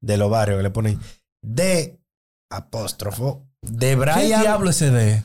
de 0.01 0.17
los 0.17 0.29
barrios, 0.29 0.57
que 0.59 0.63
le 0.63 0.69
ponen 0.71 0.99
de 1.41 1.99
apóstrofo 2.49 3.47
de 3.61 3.89
¿qué 3.89 3.95
Brian. 3.95 4.41
diablo 4.41 4.69
ese 4.69 4.91
de? 4.91 5.23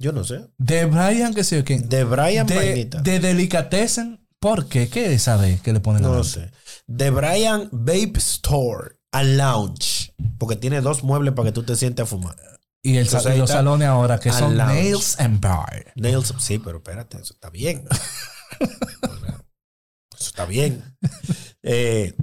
Yo 0.00 0.12
no 0.12 0.24
sé. 0.24 0.46
De 0.58 0.84
Brian, 0.84 1.34
que 1.34 1.42
sé 1.42 1.56
yo 1.56 1.64
quién. 1.64 1.88
De 1.88 2.04
Brian 2.04 2.46
De, 2.46 2.54
Vainita. 2.54 3.02
de 3.02 3.18
Delicatessen. 3.18 4.24
¿Por 4.38 4.68
qué? 4.68 4.88
¿Qué 4.88 5.08
de 5.08 5.60
que 5.62 5.72
le 5.72 5.80
ponen 5.80 6.02
no 6.02 6.14
lo 6.14 6.22
sé. 6.22 6.52
De 6.86 7.10
Brian 7.10 7.68
Vape 7.72 8.18
Store 8.18 8.96
a 9.10 9.24
Lounge. 9.24 10.14
Porque 10.38 10.54
tiene 10.54 10.80
dos 10.80 11.02
muebles 11.02 11.34
para 11.34 11.48
que 11.48 11.52
tú 11.52 11.64
te 11.64 11.74
sientes 11.74 12.04
a 12.04 12.06
fumar. 12.06 12.36
Y, 12.82 12.96
el, 12.96 13.06
Entonces 13.06 13.34
y 13.34 13.38
los 13.38 13.50
salones 13.50 13.88
ahora 13.88 14.20
que 14.20 14.32
son 14.32 14.56
lounge. 14.56 14.74
Nails 14.74 15.18
and 15.18 15.40
Bar. 15.40 15.92
Nails. 15.96 16.32
Sí, 16.38 16.60
pero 16.60 16.78
espérate, 16.78 17.16
eso 17.20 17.34
está 17.34 17.50
bien. 17.50 17.84
eso 18.60 18.70
está 20.18 20.46
bien. 20.46 20.96
Eh, 21.64 22.14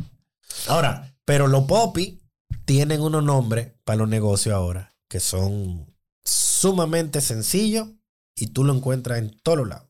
ahora, 0.67 1.13
pero 1.25 1.47
los 1.47 1.65
popi 1.65 2.21
tienen 2.63 3.01
unos 3.01 3.23
nombres 3.23 3.73
para 3.83 3.97
los 3.97 4.07
negocios 4.07 4.55
ahora 4.55 4.95
que 5.09 5.19
son 5.19 5.94
sumamente 6.25 7.21
sencillos 7.21 7.89
y 8.35 8.47
tú 8.47 8.63
lo 8.63 8.73
encuentras 8.73 9.19
en 9.19 9.38
todos 9.41 9.67
lados. 9.67 9.88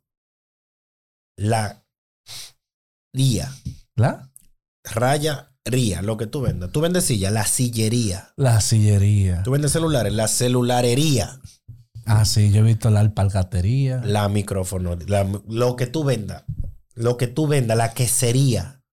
La 1.38 1.84
ría, 3.14 3.52
¿La? 3.96 4.32
raya 4.84 5.52
ría, 5.66 6.02
lo 6.02 6.16
que 6.18 6.28
tú 6.28 6.42
vendas. 6.42 6.72
Tú 6.72 6.80
vendes 6.82 7.06
silla, 7.06 7.32
la 7.32 7.46
sillería. 7.46 8.34
La 8.38 8.62
sillería. 8.62 9.42
Tú 9.44 9.52
vendes 9.52 9.72
celulares, 9.72 10.14
la 10.14 10.28
celularería. 10.28 11.40
Ah, 12.06 12.24
sí, 12.26 12.52
yo 12.52 12.60
he 12.60 12.64
visto 12.64 12.90
la 12.92 13.00
alpargatería. 13.00 14.02
La 14.06 14.30
micrófono, 14.30 14.96
la- 15.08 15.28
lo 15.48 15.76
que 15.76 15.88
tú 15.88 16.04
vendas, 16.04 16.44
lo 16.94 17.18
que 17.18 17.28
tú 17.28 17.48
vendas, 17.48 17.78
la 17.78 17.94
quesería, 17.94 18.84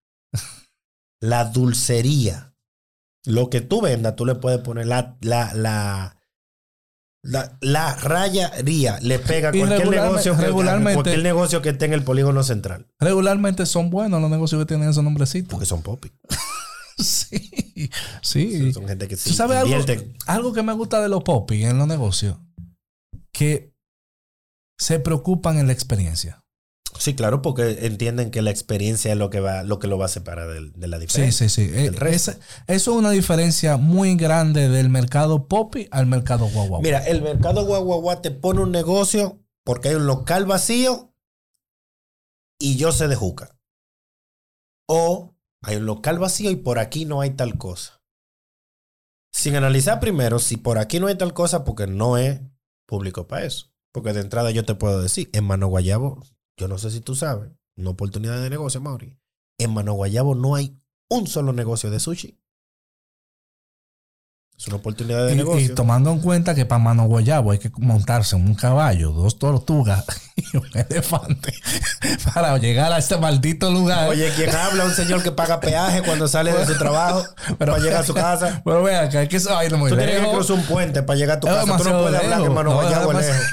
la 1.20 1.44
dulcería, 1.44 2.54
lo 3.26 3.50
que 3.50 3.60
tú 3.60 3.82
vendas, 3.82 4.16
tú 4.16 4.24
le 4.24 4.34
puedes 4.36 4.60
poner 4.60 4.86
la, 4.86 5.16
la, 5.20 5.52
la, 5.54 6.16
la, 7.22 7.56
la 7.60 7.94
rayaría, 7.96 8.98
le 9.00 9.18
pega 9.18 9.52
cualquier 9.52 9.88
negocio, 9.88 10.36
que, 10.36 10.42
regularmente- 10.42 10.94
cualquier 10.94 11.22
negocio 11.22 11.62
que 11.62 11.68
esté 11.70 11.84
en 11.84 11.92
el 11.92 12.02
polígono 12.04 12.42
central, 12.42 12.88
Regularmente 12.98 13.64
son 13.66 13.90
buenos 13.90 14.20
los 14.20 14.30
negocios 14.30 14.60
que 14.60 14.66
tienen 14.66 14.88
esos 14.88 15.04
nombrecitos. 15.04 15.48
porque 15.50 15.66
son 15.66 15.82
popi. 15.82 16.10
Sí, 16.98 17.90
sí. 18.20 18.72
Son 18.72 18.86
gente 18.86 19.08
que 19.08 19.16
¿Tú 19.16 19.30
sabes 19.30 19.56
algo, 19.56 19.74
algo 20.26 20.52
que 20.52 20.62
me 20.62 20.72
gusta 20.74 21.00
de 21.00 21.08
los 21.08 21.22
popis 21.24 21.64
en 21.64 21.78
los 21.78 21.88
negocios? 21.88 22.36
Que 23.32 23.74
se 24.78 25.00
preocupan 25.00 25.58
en 25.58 25.66
la 25.66 25.72
experiencia. 25.72 26.41
Sí, 26.98 27.14
claro, 27.14 27.40
porque 27.42 27.86
entienden 27.86 28.30
que 28.30 28.42
la 28.42 28.50
experiencia 28.50 29.12
es 29.12 29.18
lo 29.18 29.30
que 29.30 29.40
va, 29.40 29.62
lo 29.62 29.78
que 29.78 29.86
lo 29.88 29.98
va 29.98 30.04
a 30.04 30.08
separar 30.08 30.48
de, 30.48 30.86
la 30.88 30.98
Sí, 30.98 31.00
diferencia. 31.02 31.48
sí, 31.48 31.64
sí. 31.66 31.70
Eh, 31.74 31.90
esa- 32.10 32.38
eso 32.66 32.92
es 32.92 32.96
una 32.96 33.10
diferencia 33.10 33.76
muy 33.76 34.14
grande 34.16 34.68
del 34.68 34.88
mercado 34.90 35.48
popi 35.48 35.88
al 35.90 36.06
mercado 36.06 36.46
guau. 36.48 36.80
Mira, 36.82 36.98
el 37.06 37.22
mercado 37.22 37.64
guaguaguá 37.64 38.20
te 38.22 38.30
pone 38.30 38.60
un 38.60 38.70
negocio 38.72 39.42
porque 39.64 39.88
hay 39.88 39.94
un 39.94 40.06
local 40.06 40.44
vacío 40.46 41.14
y 42.60 42.76
yo 42.76 42.92
sé 42.92 43.08
de 43.08 43.16
juca. 43.16 43.58
O 44.88 45.34
hay 45.62 45.76
un 45.76 45.86
local 45.86 46.18
vacío 46.18 46.50
y 46.50 46.56
por 46.56 46.78
aquí 46.78 47.04
no 47.04 47.20
hay 47.20 47.30
tal 47.30 47.56
cosa. 47.58 48.02
Sin 49.32 49.56
analizar 49.56 49.98
primero 49.98 50.38
si 50.38 50.56
por 50.58 50.78
aquí 50.78 51.00
no 51.00 51.06
hay 51.06 51.16
tal 51.16 51.32
cosa 51.32 51.64
porque 51.64 51.86
no 51.86 52.18
es 52.18 52.40
público 52.86 53.26
para 53.26 53.46
eso. 53.46 53.72
Porque 53.92 54.12
de 54.12 54.20
entrada 54.20 54.50
yo 54.50 54.64
te 54.64 54.74
puedo 54.74 55.00
decir, 55.02 55.30
en 55.32 55.44
Mano 55.44 55.68
Guayabo, 55.68 56.22
yo 56.62 56.68
no 56.68 56.78
sé 56.78 56.92
si 56.92 57.00
tú 57.00 57.16
sabes, 57.16 57.50
una 57.76 57.90
oportunidad 57.90 58.40
de 58.40 58.48
negocio, 58.48 58.80
Mauri. 58.80 59.18
En 59.58 59.74
Mano 59.74 59.94
Guayabo 59.94 60.36
no 60.36 60.54
hay 60.54 60.78
un 61.08 61.26
solo 61.26 61.52
negocio 61.52 61.90
de 61.90 61.98
sushi. 61.98 62.38
Es 64.56 64.68
una 64.68 64.76
oportunidad 64.76 65.26
de 65.26 65.32
Y, 65.32 65.34
y 65.34 65.38
negocio. 65.38 65.74
tomando 65.74 66.12
en 66.12 66.20
cuenta 66.20 66.54
que 66.54 66.64
para 66.64 66.78
Mano 66.78 67.06
Guayabo 67.06 67.50
hay 67.50 67.58
que 67.58 67.68
montarse 67.78 68.36
en 68.36 68.46
un 68.46 68.54
caballo, 68.54 69.10
dos 69.10 69.40
tortugas 69.40 70.04
y 70.36 70.56
un 70.56 70.68
elefante 70.72 71.52
para 72.32 72.56
llegar 72.58 72.92
a 72.92 72.98
este 72.98 73.16
maldito 73.16 73.72
lugar. 73.72 74.08
Oye, 74.08 74.30
¿quién 74.36 74.54
habla? 74.54 74.84
Un 74.84 74.92
señor 74.94 75.24
que 75.24 75.32
paga 75.32 75.58
peaje 75.58 76.02
cuando 76.04 76.28
sale 76.28 76.52
de 76.52 76.64
su 76.64 76.78
trabajo 76.78 77.24
para 77.58 77.76
llegar 77.78 78.02
a 78.02 78.06
su 78.06 78.14
casa. 78.14 78.62
Pero 78.64 78.84
vea, 78.84 79.08
que 79.08 79.18
hay 79.18 79.26
que 79.26 79.38
eso 79.38 79.50
muy 79.76 79.90
Tú 79.90 79.96
tienes 79.96 80.14
que 80.14 80.20
lejos. 80.22 80.36
cruzar 80.46 80.56
un 80.58 80.62
puente 80.66 81.02
para 81.02 81.18
llegar 81.18 81.38
a 81.38 81.40
tu 81.40 81.48
Es 81.48 81.54
casa. 81.54 81.76
Tú 81.78 81.84
no 81.84 82.02
puedes 82.02 82.20
hablar 82.20 82.22
que 82.22 82.38
lejos. 82.38 82.54
Mano 82.54 82.70
No, 82.70 82.76
Guayabo 82.76 83.12
es 83.18 83.26
lejos. 83.26 83.46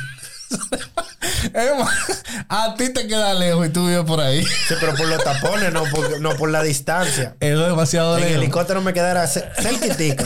A 2.49 2.75
ti 2.77 2.91
te 2.93 3.07
queda 3.07 3.33
lejos 3.33 3.67
y 3.67 3.69
tú 3.69 3.87
vives 3.87 4.05
por 4.05 4.19
ahí. 4.19 4.43
Sí, 4.43 4.75
pero 4.79 4.95
por 4.95 5.07
los 5.07 5.23
tapones, 5.23 5.71
no 5.73 5.83
por, 5.85 6.19
no 6.21 6.35
por 6.35 6.49
la 6.49 6.63
distancia. 6.63 7.35
Es 7.39 7.57
demasiado 7.57 8.17
En 8.17 8.23
lejos. 8.23 8.37
helicóptero 8.37 8.81
me 8.81 8.93
quedara 8.93 9.25
cer- 9.25 9.51
cerquitica. 9.61 10.25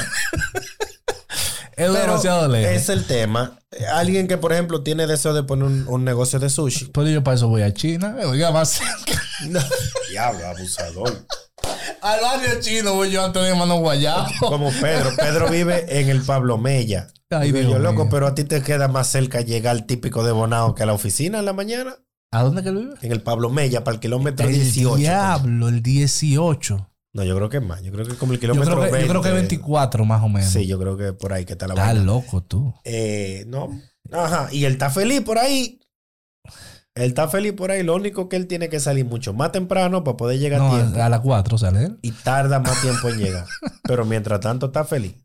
Es 1.75 1.89
Pero 1.89 1.93
demasiado 1.93 2.47
lejos. 2.47 2.71
es 2.71 2.89
el 2.89 3.05
tema. 3.05 3.57
Alguien 3.93 4.27
que, 4.27 4.37
por 4.37 4.53
ejemplo, 4.53 4.83
tiene 4.83 5.07
deseo 5.07 5.33
de 5.33 5.43
poner 5.43 5.65
un, 5.65 5.87
un 5.87 6.03
negocio 6.05 6.39
de 6.39 6.49
sushi. 6.49 6.85
Pero 6.93 7.07
yo 7.07 7.23
para 7.23 7.35
eso 7.35 7.47
voy 7.47 7.63
a 7.63 7.73
China. 7.73 8.15
Oiga, 8.25 8.51
más 8.51 8.69
cerca. 8.69 9.21
No. 9.47 9.59
Diablo, 10.11 10.45
abusador. 10.47 11.25
Al 12.01 12.19
barrio 12.21 12.59
chino 12.59 12.93
voy 12.95 13.11
yo 13.11 13.23
antes 13.23 13.41
de 13.43 13.55
Mano 13.55 13.77
Guayabo. 13.77 14.27
Como 14.39 14.69
Pedro. 14.71 15.11
Pedro 15.15 15.49
vive 15.49 15.85
en 15.99 16.09
el 16.09 16.21
Pablo 16.21 16.57
Mella. 16.57 17.07
Ay, 17.29 17.51
Dios 17.51 17.65
yo, 17.71 17.79
loco, 17.79 18.09
pero 18.09 18.27
a 18.27 18.35
ti 18.35 18.43
te 18.43 18.61
queda 18.61 18.87
más 18.87 19.07
cerca 19.07 19.41
llegar 19.41 19.81
típico 19.87 20.23
de 20.23 20.31
Bonao 20.31 20.75
que 20.75 20.83
a 20.83 20.85
la 20.85 20.93
oficina 20.93 21.39
en 21.39 21.45
la 21.45 21.53
mañana. 21.53 21.95
¿A 22.31 22.43
dónde 22.43 22.63
que 22.63 22.71
vive? 22.71 22.93
En 23.01 23.11
el 23.11 23.21
Pablo 23.21 23.49
Mella, 23.49 23.83
para 23.83 23.95
el 23.95 24.01
kilómetro 24.01 24.47
El 24.47 24.53
18. 24.55 24.95
diablo, 24.97 25.69
el 25.69 25.81
18. 25.81 26.89
No, 27.13 27.23
yo 27.23 27.35
creo 27.35 27.49
que 27.49 27.57
es 27.57 27.63
más. 27.63 27.81
Yo 27.83 27.91
creo 27.91 28.05
que 28.05 28.13
es 28.13 28.17
como 28.17 28.33
el 28.33 28.37
Yo 28.39 28.41
kilómetro 28.41 28.75
creo, 28.79 28.91
que, 28.91 29.01
yo 29.01 29.07
creo 29.07 29.21
que 29.21 29.29
20. 29.31 29.55
24 29.55 30.05
más 30.05 30.23
o 30.23 30.29
menos. 30.29 30.49
Sí, 30.49 30.65
yo 30.67 30.79
creo 30.79 30.97
que 30.97 31.13
por 31.13 31.31
ahí 31.31 31.45
que 31.45 31.53
está 31.53 31.67
la 31.67 31.75
Estás 31.75 31.87
vaina. 31.87 32.03
loco 32.03 32.41
tú. 32.43 32.73
Eh, 32.83 33.45
no. 33.47 33.69
Ajá. 34.11 34.49
Y 34.51 34.65
él 34.65 34.73
está 34.73 34.89
feliz 34.89 35.21
por 35.21 35.37
ahí. 35.37 35.79
Él 36.95 37.03
está 37.09 37.27
feliz 37.27 37.53
por 37.53 37.71
ahí. 37.71 37.81
Lo 37.83 37.95
único 37.95 38.29
que 38.29 38.35
él 38.35 38.47
tiene 38.47 38.69
que 38.69 38.79
salir 38.79 39.05
mucho 39.05 39.33
más 39.33 39.51
temprano 39.51 40.03
para 40.03 40.17
poder 40.17 40.39
llegar 40.39 40.59
No, 40.59 40.73
a 40.73 40.79
tiempo. 40.79 41.01
a, 41.01 41.09
las 41.09 41.21
4 41.21 41.57
sale 41.57 41.85
él. 41.85 41.99
Y 42.01 42.11
tarda 42.11 42.59
más 42.59 42.79
tiempo 42.81 43.09
en 43.09 43.17
llegar. 43.17 43.45
Pero 43.83 44.05
mientras 44.05 44.39
tanto 44.39 44.67
está 44.67 44.85
feliz. 44.85 45.15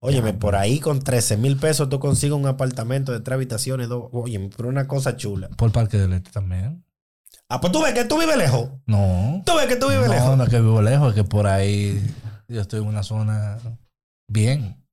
Óyeme, 0.00 0.34
por 0.34 0.54
ahí 0.54 0.80
con 0.80 1.00
13 1.00 1.38
mil 1.38 1.56
pesos 1.56 1.88
tú 1.88 1.98
consigues 1.98 2.36
un 2.36 2.46
apartamento 2.46 3.10
de 3.10 3.20
tres 3.20 3.36
habitaciones. 3.36 3.88
Dos, 3.88 4.10
óyeme, 4.12 4.50
pero 4.54 4.68
una 4.68 4.86
cosa 4.86 5.16
chula. 5.16 5.48
Por 5.56 5.72
Parque 5.72 5.96
del 5.96 6.12
Este 6.12 6.30
también. 6.30 6.84
Ah, 7.48 7.58
pues 7.58 7.72
tú 7.72 7.82
ves 7.82 7.94
que 7.94 8.04
tú 8.04 8.18
vives 8.18 8.36
lejos. 8.36 8.68
No. 8.84 9.42
Tú 9.46 9.56
ves 9.56 9.66
que 9.66 9.76
tú 9.76 9.88
vives 9.88 10.06
no, 10.08 10.12
lejos. 10.12 10.36
no 10.36 10.44
es 10.44 10.50
que 10.50 10.60
vivo 10.60 10.82
lejos, 10.82 11.08
es 11.08 11.14
que 11.14 11.24
por 11.24 11.46
ahí 11.46 12.02
yo 12.48 12.60
estoy 12.60 12.80
en 12.80 12.86
una 12.86 13.02
zona 13.02 13.58
bien. 14.28 14.84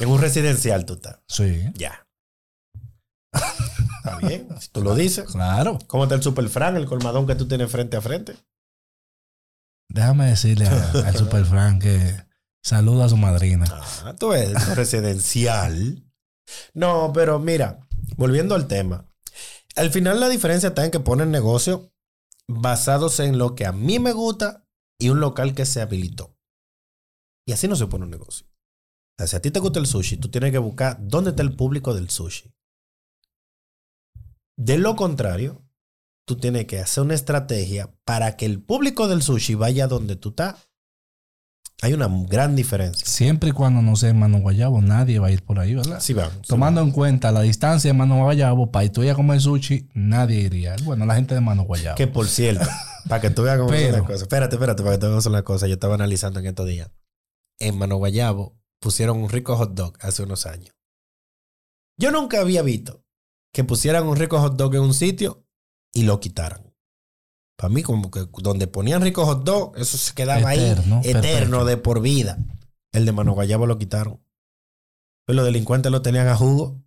En 0.00 0.08
un 0.08 0.20
residencial 0.20 0.84
tú 0.84 0.94
estás. 0.94 1.20
Sí. 1.28 1.70
Ya. 1.74 2.04
Está 3.98 4.16
bien. 4.18 4.48
Si 4.60 4.68
tú 4.68 4.82
lo 4.82 4.94
dices. 4.94 5.26
Claro. 5.32 5.78
¿Cómo 5.86 6.04
está 6.04 6.14
el 6.14 6.22
Superfran, 6.22 6.76
el 6.76 6.86
colmadón 6.86 7.26
que 7.26 7.34
tú 7.34 7.46
tienes 7.46 7.70
frente 7.70 7.96
a 7.96 8.00
frente? 8.00 8.36
Déjame 9.90 10.26
decirle 10.26 10.66
a- 10.66 10.90
al 11.06 11.16
Super 11.16 11.44
Frank 11.44 11.82
que 11.82 12.24
saluda 12.62 13.06
a 13.06 13.08
su 13.08 13.16
madrina. 13.16 13.66
Ah, 14.04 14.14
tú 14.18 14.28
ves, 14.30 14.48
esto 14.50 14.58
es 14.72 14.76
residencial. 14.76 16.04
No, 16.74 17.12
pero 17.12 17.38
mira, 17.38 17.80
volviendo 18.16 18.54
al 18.54 18.66
tema. 18.68 19.06
Al 19.76 19.90
final 19.90 20.20
la 20.20 20.28
diferencia 20.28 20.70
está 20.70 20.84
en 20.84 20.90
que 20.90 21.00
ponen 21.00 21.30
negocios 21.30 21.90
basados 22.48 23.20
en 23.20 23.38
lo 23.38 23.54
que 23.54 23.66
a 23.66 23.72
mí 23.72 23.98
me 23.98 24.12
gusta 24.12 24.64
y 24.98 25.10
un 25.10 25.20
local 25.20 25.54
que 25.54 25.66
se 25.66 25.80
habilitó. 25.80 26.34
Y 27.46 27.52
así 27.52 27.68
no 27.68 27.76
se 27.76 27.86
pone 27.86 28.04
un 28.04 28.10
negocio. 28.10 28.46
O 28.46 29.20
sea, 29.20 29.26
si 29.26 29.36
a 29.36 29.42
ti 29.42 29.50
te 29.50 29.60
gusta 29.60 29.78
el 29.78 29.86
sushi, 29.86 30.16
tú 30.16 30.28
tienes 30.30 30.52
que 30.52 30.58
buscar 30.58 30.96
dónde 31.00 31.30
está 31.30 31.42
el 31.42 31.54
público 31.54 31.94
del 31.94 32.10
sushi. 32.10 32.52
De 34.58 34.76
lo 34.76 34.96
contrario, 34.96 35.62
tú 36.26 36.36
tienes 36.36 36.66
que 36.66 36.80
hacer 36.80 37.04
una 37.04 37.14
estrategia 37.14 37.94
para 38.04 38.36
que 38.36 38.44
el 38.44 38.60
público 38.60 39.06
del 39.06 39.22
sushi 39.22 39.54
vaya 39.54 39.86
donde 39.86 40.16
tú 40.16 40.30
estás. 40.30 40.68
Hay 41.80 41.92
una 41.94 42.08
gran 42.26 42.56
diferencia. 42.56 43.06
Siempre 43.06 43.50
y 43.50 43.52
cuando 43.52 43.82
no 43.82 43.94
sea 43.94 44.10
en 44.10 44.18
Mano 44.18 44.40
Guayabo, 44.40 44.82
nadie 44.82 45.20
va 45.20 45.28
a 45.28 45.30
ir 45.30 45.44
por 45.44 45.60
ahí, 45.60 45.76
¿verdad? 45.76 46.00
Sí, 46.00 46.12
vamos. 46.12 46.34
sí 46.42 46.48
Tomando 46.48 46.80
en 46.80 46.90
cuenta 46.90 47.30
la 47.30 47.42
distancia 47.42 47.92
de 47.92 47.96
Mano 47.96 48.16
Guayabo, 48.24 48.72
para 48.72 48.84
ir 48.86 48.90
tú 48.90 49.08
a 49.08 49.14
comer 49.14 49.40
sushi, 49.40 49.88
nadie 49.94 50.40
iría. 50.40 50.74
Bueno, 50.82 51.06
la 51.06 51.14
gente 51.14 51.36
de 51.36 51.40
Mano 51.40 51.62
Guayabo. 51.62 51.96
Que 51.96 52.08
por 52.08 52.26
cierto, 52.26 52.66
para 53.08 53.20
que 53.20 53.30
tú 53.30 53.44
veas 53.44 53.58
cómo 53.58 53.68
son 53.68 53.78
Pero- 53.78 53.92
las 53.98 54.02
cosas. 54.06 54.22
Espérate, 54.22 54.56
espérate, 54.56 54.82
para 54.82 54.96
que 54.96 55.00
tú 55.06 55.06
veas 55.08 55.26
las 55.26 55.42
cosas. 55.44 55.68
Yo 55.68 55.74
estaba 55.74 55.94
analizando 55.94 56.40
en 56.40 56.46
estos 56.46 56.66
días. 56.66 56.90
En 57.60 57.78
Mano 57.78 57.96
Guayabo 57.98 58.58
pusieron 58.80 59.18
un 59.18 59.28
rico 59.28 59.56
hot 59.56 59.74
dog 59.74 59.96
hace 60.00 60.24
unos 60.24 60.46
años. 60.46 60.74
Yo 61.96 62.10
nunca 62.10 62.40
había 62.40 62.62
visto 62.62 63.04
que 63.52 63.64
pusieran 63.64 64.06
un 64.06 64.16
rico 64.16 64.38
hot 64.40 64.56
dog 64.56 64.74
en 64.74 64.82
un 64.82 64.94
sitio 64.94 65.44
y 65.92 66.02
lo 66.02 66.20
quitaran. 66.20 66.62
Para 67.56 67.70
mí, 67.74 67.82
como 67.82 68.10
que 68.10 68.26
donde 68.38 68.66
ponían 68.68 69.02
rico 69.02 69.24
hot 69.26 69.42
dog, 69.44 69.76
eso 69.76 69.98
se 69.98 70.14
quedaba 70.14 70.54
Eterno, 70.54 71.00
ahí, 71.02 71.10
eterno, 71.10 71.22
perfecto. 71.22 71.64
de 71.64 71.76
por 71.76 72.00
vida. 72.00 72.38
El 72.92 73.04
de 73.04 73.12
Mano 73.12 73.32
Guayabo 73.32 73.66
lo 73.66 73.78
quitaron. 73.78 74.20
Pues 75.26 75.34
los 75.34 75.44
delincuentes 75.44 75.90
lo 75.90 76.00
tenían 76.00 76.28
a 76.28 76.36
jugo. 76.36 76.80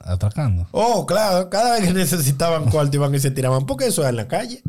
Atracando. 0.00 0.68
Oh, 0.70 1.04
claro, 1.04 1.50
cada 1.50 1.72
vez 1.74 1.88
que 1.88 1.92
necesitaban 1.92 2.66
cuarto 2.70 2.96
iban 2.96 3.14
y 3.14 3.18
se 3.18 3.32
tiraban, 3.32 3.66
porque 3.66 3.88
eso 3.88 4.02
es 4.04 4.08
en 4.08 4.16
la 4.16 4.28
calle. 4.28 4.62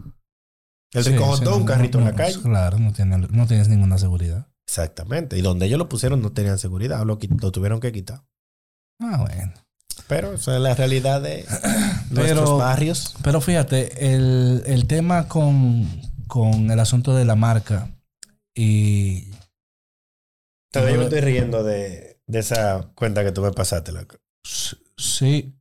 El 0.93 1.03
Sí, 1.03 1.11
rico 1.11 1.25
hot 1.25 1.39
sí, 1.39 1.45
dog, 1.45 1.55
un 1.57 1.59
no, 1.61 1.65
carrito 1.67 1.99
no, 1.99 2.05
en 2.05 2.11
la 2.11 2.17
calle. 2.17 2.41
Claro, 2.41 2.79
no, 2.79 2.91
tiene, 2.91 3.17
no 3.19 3.45
tienes 3.45 3.69
ninguna 3.69 3.99
seguridad. 3.99 4.47
Exactamente. 4.67 5.37
Y 5.37 5.41
donde 5.41 5.67
ellos 5.67 5.77
lo 5.77 5.87
pusieron 5.89 6.21
no 6.21 6.31
tenían 6.31 6.57
seguridad, 6.57 7.05
lo 7.05 7.17
tuvieron 7.17 7.79
que 7.79 7.91
quitar. 7.91 8.23
Ah, 8.99 9.17
bueno. 9.21 9.53
Pero 10.09 10.33
esa 10.33 10.55
es 10.55 10.61
la 10.61 10.73
realidad 10.75 11.21
de 11.21 11.45
Pero- 12.13 12.21
nuestros 12.35 12.57
barrios. 12.59 13.15
Pero 13.23 13.39
fíjate, 13.39 14.13
el, 14.13 14.63
el 14.65 14.87
tema 14.87 15.27
con, 15.29 15.87
con 16.27 16.69
el 16.71 16.79
asunto 16.79 17.15
de 17.15 17.23
la 17.25 17.35
marca 17.35 17.89
y 18.53 19.31
Todavía 20.71 20.97
me 20.97 21.03
estoy 21.05 21.21
riendo 21.21 21.63
de, 21.63 22.19
de 22.27 22.39
esa 22.39 22.91
cuenta 22.95 23.23
que 23.23 23.31
tú 23.31 23.41
me 23.41 23.51
pasaste, 23.51 23.91
loco. 23.91 24.17
sí, 24.97 25.55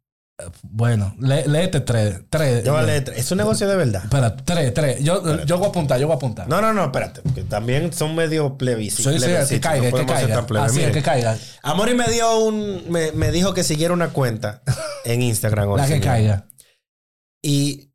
bueno, 0.62 1.14
lé- 1.18 1.46
léete 1.48 1.80
tres, 1.80 2.20
tres. 2.30 2.64
Yo 2.64 2.72
voy 2.72 2.82
a 2.82 2.86
leer- 2.86 3.12
Es 3.16 3.30
un 3.32 3.38
negocio 3.38 3.66
de 3.68 3.76
verdad. 3.76 4.04
Espera, 4.04 4.36
tres, 4.36 4.72
tres. 4.72 5.02
Yo, 5.02 5.16
Espérate. 5.16 5.46
yo 5.46 5.58
voy 5.58 5.66
a 5.66 5.68
apuntar, 5.70 5.98
yo 6.00 6.06
voy 6.06 6.14
a 6.14 6.16
apuntar. 6.16 6.48
No, 6.48 6.60
no, 6.60 6.72
no, 6.72 6.84
espérate. 6.84 7.22
Que 7.34 7.42
también 7.42 7.92
son 7.92 8.14
medio 8.14 8.56
plebiscitos. 8.56 9.14
Sí, 9.14 9.18
que 9.20 9.60
caiga, 9.60 9.90
que 9.90 10.06
caiga. 10.06 10.46
Así 10.64 10.82
es, 10.82 10.92
que 10.92 11.02
caiga. 11.02 11.36
Amori 11.62 11.94
me 11.94 12.08
dio 12.10 12.38
un. 12.38 12.84
Me, 12.88 13.10
me 13.12 13.32
dijo 13.32 13.52
que 13.54 13.64
siguiera 13.64 13.92
una 13.92 14.10
cuenta 14.10 14.62
en 15.04 15.22
Instagram. 15.22 15.74
La 15.76 15.82
que 15.82 15.88
señor. 15.94 16.04
caiga. 16.06 16.46
Y 17.42 17.90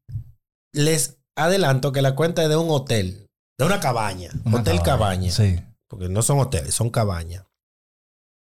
les 0.74 1.18
adelanto 1.36 1.92
que 1.92 2.02
la 2.02 2.16
cuenta 2.16 2.44
es 2.44 2.50
de 2.50 2.56
un 2.58 2.70
hotel, 2.70 3.28
de 3.58 3.66
una 3.66 3.80
cabaña. 3.80 4.32
Una 4.46 4.60
hotel 4.60 4.82
cabaña. 4.82 5.32
Sí. 5.32 5.60
Porque 5.88 6.10
no 6.10 6.22
son 6.22 6.40
hoteles, 6.40 6.74
son 6.74 6.90
cabañas. 6.90 7.46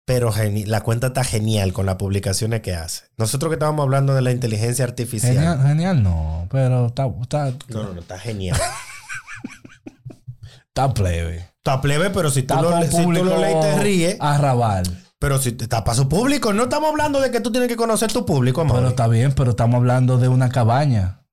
Pero 0.05 0.33
la 0.67 0.83
cuenta 0.83 1.09
está 1.09 1.23
genial 1.23 1.73
con 1.73 1.87
las 1.87 1.97
publicaciones 1.97 2.63
que 2.63 2.75
hace. 2.75 3.05
Nosotros 3.17 3.51
que 3.51 3.55
estábamos 3.55 3.85
hablando 3.85 4.15
de 4.15 4.23
la 4.23 4.33
inteligencia 4.33 4.85
artificial. 4.85 5.35
Genial, 5.35 5.63
genial 5.63 6.03
no, 6.03 6.49
pero 6.51 6.87
está, 6.87 7.07
está, 7.23 7.51
No, 7.69 7.83
no, 7.83 7.95
no, 7.95 8.01
está 8.01 8.19
genial. 8.19 8.59
está 10.69 10.93
plebe. 10.93 11.49
Está 11.59 11.81
plebe, 11.81 12.11
pero 12.11 12.31
si 12.31 12.43
tú, 12.43 12.55
lo, 12.55 12.83
si 12.83 13.05
tú 13.05 13.13
lo 13.13 13.39
lees 13.39 13.61
te 13.61 13.79
ríes. 13.79 14.17
Arrabal. 14.19 15.01
Pero 15.21 15.39
si 15.39 15.53
te 15.53 15.65
está 15.65 15.85
para 15.85 15.97
su 15.97 16.09
público, 16.09 16.55
no 16.55 16.65
estamos 16.65 16.89
hablando 16.89 17.21
de 17.21 17.31
que 17.31 17.41
tú 17.41 17.53
tienes 17.53 17.69
que 17.69 17.77
conocer 17.77 18.11
tu 18.11 18.25
público, 18.25 18.63
amor. 18.63 18.77
Pero 18.77 18.89
está 18.89 19.07
bien, 19.07 19.35
pero 19.35 19.51
estamos 19.51 19.77
hablando 19.77 20.17
de 20.17 20.29
una 20.29 20.49
cabaña. 20.49 21.27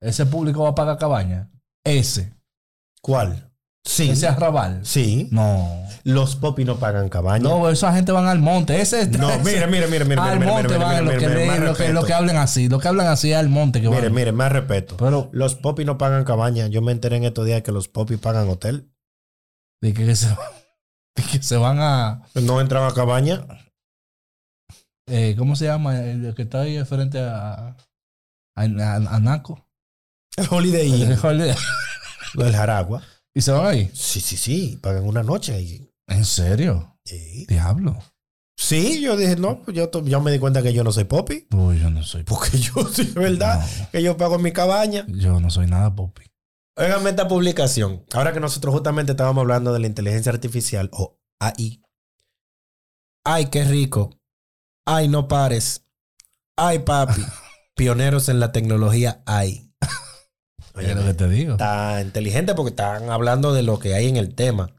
Ese 0.00 0.24
público 0.24 0.62
va 0.62 0.70
a 0.70 0.74
pagar 0.76 0.98
cabaña. 0.98 1.50
Ese. 1.84 2.32
¿Cuál? 3.02 3.47
Sí. 3.84 4.10
Ese 4.10 4.26
arrabal. 4.28 4.80
Sí. 4.84 5.28
No. 5.32 5.86
Los 6.04 6.36
popis 6.36 6.66
no 6.66 6.78
pagan 6.78 7.08
cabaña. 7.08 7.42
No, 7.42 7.68
esa 7.70 7.92
gente 7.94 8.12
van 8.12 8.26
al 8.26 8.38
monte. 8.38 8.80
Ese 8.80 9.02
es. 9.02 9.10
No, 9.18 9.30
ese- 9.30 9.42
mire, 9.44 9.66
mire, 9.66 9.86
mire, 9.88 10.04
mire, 10.04 10.20
Al 10.20 10.38
mire, 10.38 10.50
monte 10.52 10.68
mire, 10.68 10.78
van 10.78 11.04
mire, 11.04 11.14
lo 11.14 11.20
que, 11.20 11.26
mire, 11.28 11.34
leen, 11.34 11.48
más 11.48 11.58
lo, 11.58 11.64
que, 11.64 11.68
lo 11.68 11.74
respeto. 11.86 12.06
que 12.06 12.12
hablan 12.14 12.36
así. 12.36 12.68
Lo 12.68 12.78
que 12.78 12.88
hablan 12.88 13.06
así 13.08 13.32
es 13.32 13.38
al 13.38 13.48
monte 13.48 13.80
que 13.80 13.88
Mire, 13.88 14.02
van. 14.02 14.14
mire, 14.14 14.32
más 14.32 14.52
respeto. 14.52 14.96
Pero 14.98 15.30
Los 15.32 15.54
popis 15.54 15.86
no 15.86 15.96
pagan 15.98 16.24
cabaña. 16.24 16.66
Yo 16.68 16.82
me 16.82 16.92
enteré 16.92 17.16
en 17.16 17.24
estos 17.24 17.46
días 17.46 17.62
que 17.62 17.72
los 17.72 17.88
popis 17.88 18.18
pagan 18.18 18.48
hotel. 18.48 18.90
de 19.80 19.94
que, 19.94 20.14
se, 20.16 20.28
de 20.28 21.22
que 21.30 21.42
se 21.42 21.56
van 21.56 21.78
a. 21.80 22.22
No 22.34 22.60
entraban 22.60 22.90
a 22.90 22.94
cabaña. 22.94 23.46
eh, 25.06 25.34
¿Cómo 25.38 25.56
se 25.56 25.64
llama? 25.64 25.98
El 26.02 26.34
que 26.34 26.42
está 26.42 26.60
ahí 26.60 26.84
frente 26.84 27.20
a. 27.20 27.76
A, 28.56 28.62
a- 28.62 28.94
a 28.96 29.20
Naco. 29.20 29.66
El 30.36 30.46
Holiday 30.50 30.88
Inn. 30.88 31.12
El 32.38 32.52
Jaragua. 32.54 33.02
Y 33.34 33.40
se 33.40 33.52
van 33.52 33.66
ahí. 33.66 33.90
Sí, 33.94 34.20
sí, 34.20 34.36
sí. 34.36 34.78
Pagan 34.82 35.04
una 35.04 35.22
noche 35.22 35.54
ahí. 35.54 35.90
¿En 36.06 36.24
serio? 36.24 36.98
Sí. 37.04 37.46
Diablo. 37.48 37.98
Sí, 38.56 39.00
yo 39.00 39.16
dije, 39.16 39.36
no, 39.36 39.62
pues 39.62 39.76
yo, 39.76 39.88
yo 40.04 40.20
me 40.20 40.32
di 40.32 40.38
cuenta 40.40 40.62
que 40.62 40.72
yo 40.72 40.82
no 40.82 40.90
soy 40.90 41.04
popi. 41.04 41.46
Uy, 41.52 41.78
yo 41.80 41.90
no 41.90 42.02
soy. 42.02 42.24
Porque 42.24 42.58
yo 42.58 42.72
sí, 42.92 43.02
es 43.02 43.14
verdad, 43.14 43.60
No, 43.60 43.88
que 43.92 44.02
yo 44.02 44.16
pago 44.16 44.38
mi 44.38 44.52
cabaña. 44.52 45.04
yo 45.08 45.38
no 45.38 45.48
soy 45.50 45.66
nada 45.66 45.94
popi. 45.94 46.24
Óigame 46.76 47.10
esta 47.10 47.28
publicación. 47.28 48.04
Ahora 48.12 48.32
que 48.32 48.40
nosotros 48.40 48.74
justamente 48.74 49.12
estábamos 49.12 49.42
hablando 49.42 49.72
de 49.72 49.80
la 49.80 49.86
inteligencia 49.86 50.32
artificial 50.32 50.88
o 50.92 51.18
AI, 51.40 51.82
Ay, 53.24 53.46
qué 53.46 53.64
rico. 53.64 54.18
Ay, 54.86 55.08
no 55.08 55.28
pares. 55.28 55.84
Ay, 56.56 56.80
papi. 56.80 57.20
Pioneros 57.76 58.28
en 58.28 58.40
la 58.40 58.50
tecnología 58.52 59.22
hay. 60.86 60.90
Es 60.92 60.96
lo 60.96 61.04
que 61.04 61.14
te 61.14 61.28
digo. 61.28 61.52
Está 61.52 62.00
inteligente 62.00 62.54
porque 62.54 62.70
están 62.70 63.10
hablando 63.10 63.52
de 63.52 63.62
lo 63.62 63.78
que 63.78 63.94
hay 63.94 64.08
en 64.08 64.16
el 64.16 64.34
tema. 64.34 64.74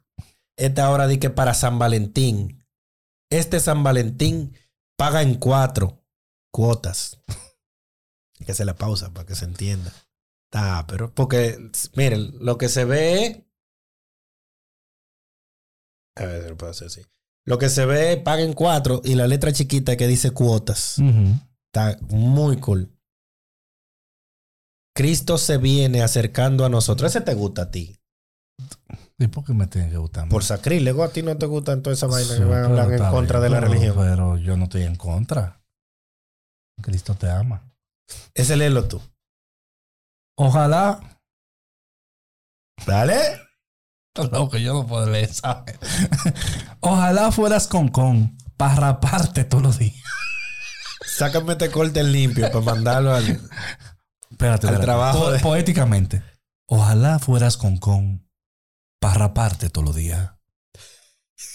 Esta 0.57 0.89
hora 0.89 1.07
di 1.07 1.17
que 1.17 1.29
para 1.29 1.53
San 1.53 1.79
Valentín. 1.79 2.65
Este 3.29 3.59
San 3.59 3.83
Valentín 3.83 4.55
paga 4.97 5.21
en 5.21 5.35
cuatro 5.35 6.03
cuotas. 6.51 7.21
que 8.45 8.53
se 8.53 8.65
la 8.65 8.75
pausa 8.75 9.13
para 9.13 9.25
que 9.25 9.35
se 9.35 9.45
entienda. 9.45 9.93
Está, 10.51 10.85
pero 10.88 11.13
porque, 11.13 11.57
miren, 11.95 12.31
lo 12.39 12.57
que 12.57 12.69
se 12.69 12.85
ve. 12.85 13.45
A 16.15 16.25
ver 16.25 16.43
si 16.43 16.49
lo 16.49 16.57
puedo 16.57 16.71
hacer 16.71 16.88
así. 16.88 17.01
Lo 17.45 17.57
que 17.57 17.69
se 17.69 17.85
ve 17.85 18.17
paga 18.17 18.41
en 18.41 18.53
cuatro 18.53 19.01
y 19.03 19.15
la 19.15 19.27
letra 19.27 19.53
chiquita 19.53 19.95
que 19.95 20.07
dice 20.07 20.31
cuotas. 20.31 20.97
Está 21.67 21.97
muy 22.09 22.57
cool. 22.57 22.91
Cristo 24.99 25.38
se 25.38 25.57
viene 25.57 26.01
acercando 26.01 26.65
a 26.65 26.69
nosotros. 26.69 27.09
Ese 27.15 27.21
te 27.21 27.33
gusta 27.33 27.62
a 27.62 27.71
ti. 27.71 27.97
¿Y 29.17 29.27
por 29.27 29.45
qué 29.45 29.53
me 29.53 29.65
tiene 29.65 29.89
que 29.89 29.95
gustar? 29.95 30.27
Por 30.27 30.43
sacrílego, 30.43 31.05
a 31.05 31.09
ti 31.13 31.23
no 31.23 31.38
te 31.38 31.45
gustan 31.45 31.81
toda 31.81 31.93
esa 31.93 32.07
vaina 32.07 32.33
Sí, 32.33 32.39
que 32.39 32.43
van 32.43 32.63
a 32.63 32.65
hablar 32.65 32.91
en 32.91 33.05
contra 33.09 33.39
bien, 33.39 33.43
de 33.43 33.49
la 33.49 33.62
pero- 33.62 33.71
religión. 33.71 33.95
Pero 33.97 34.38
yo 34.38 34.57
no 34.57 34.65
estoy 34.65 34.83
en 34.83 34.97
contra. 34.97 35.62
Cristo 36.81 37.15
te 37.15 37.29
ama. 37.29 37.71
Ese 38.33 38.57
léelo 38.57 38.89
tú. 38.89 39.01
Ojalá. 40.35 40.99
Dale. 42.85 43.17
Lo 44.33 44.49
que 44.49 44.62
yo 44.62 44.73
no 44.73 44.85
puedo 44.85 45.09
leer, 45.09 45.33
¿sabes? 45.33 45.79
Ojalá 46.81 47.31
fueras 47.31 47.67
con 47.69 47.88
con 47.88 48.38
para 48.57 48.75
raparte 48.75 49.45
todos 49.45 49.63
los 49.63 49.79
días. 49.79 49.95
Sácame 51.05 51.53
este 51.53 51.71
corte 51.71 52.03
limpio 52.03 52.51
para 52.51 52.65
mandarlo 52.65 53.13
al. 53.13 53.39
Espérate, 54.29 54.67
Al 54.67 54.73
espérate. 54.75 54.85
trabajo 54.85 55.31
Po- 55.31 55.39
Poéticamente. 55.41 56.23
Ojalá 56.67 57.19
fueras 57.19 57.57
con 57.57 57.77
con 57.77 58.27
para 58.99 59.15
raparte 59.15 59.69
todos 59.69 59.85
los 59.87 59.95
días. 59.95 60.31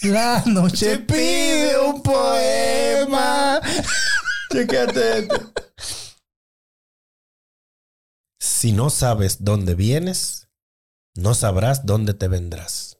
La 0.02 0.42
noche 0.46 0.98
pide 0.98 1.78
un 1.78 2.02
poema. 2.02 3.60
Esto. 4.50 5.52
Si 8.40 8.72
no 8.72 8.90
sabes 8.90 9.44
dónde 9.44 9.74
vienes, 9.74 10.48
no 11.14 11.34
sabrás 11.34 11.87
dónde 11.87 12.14
te 12.14 12.28
vendrás. 12.28 12.98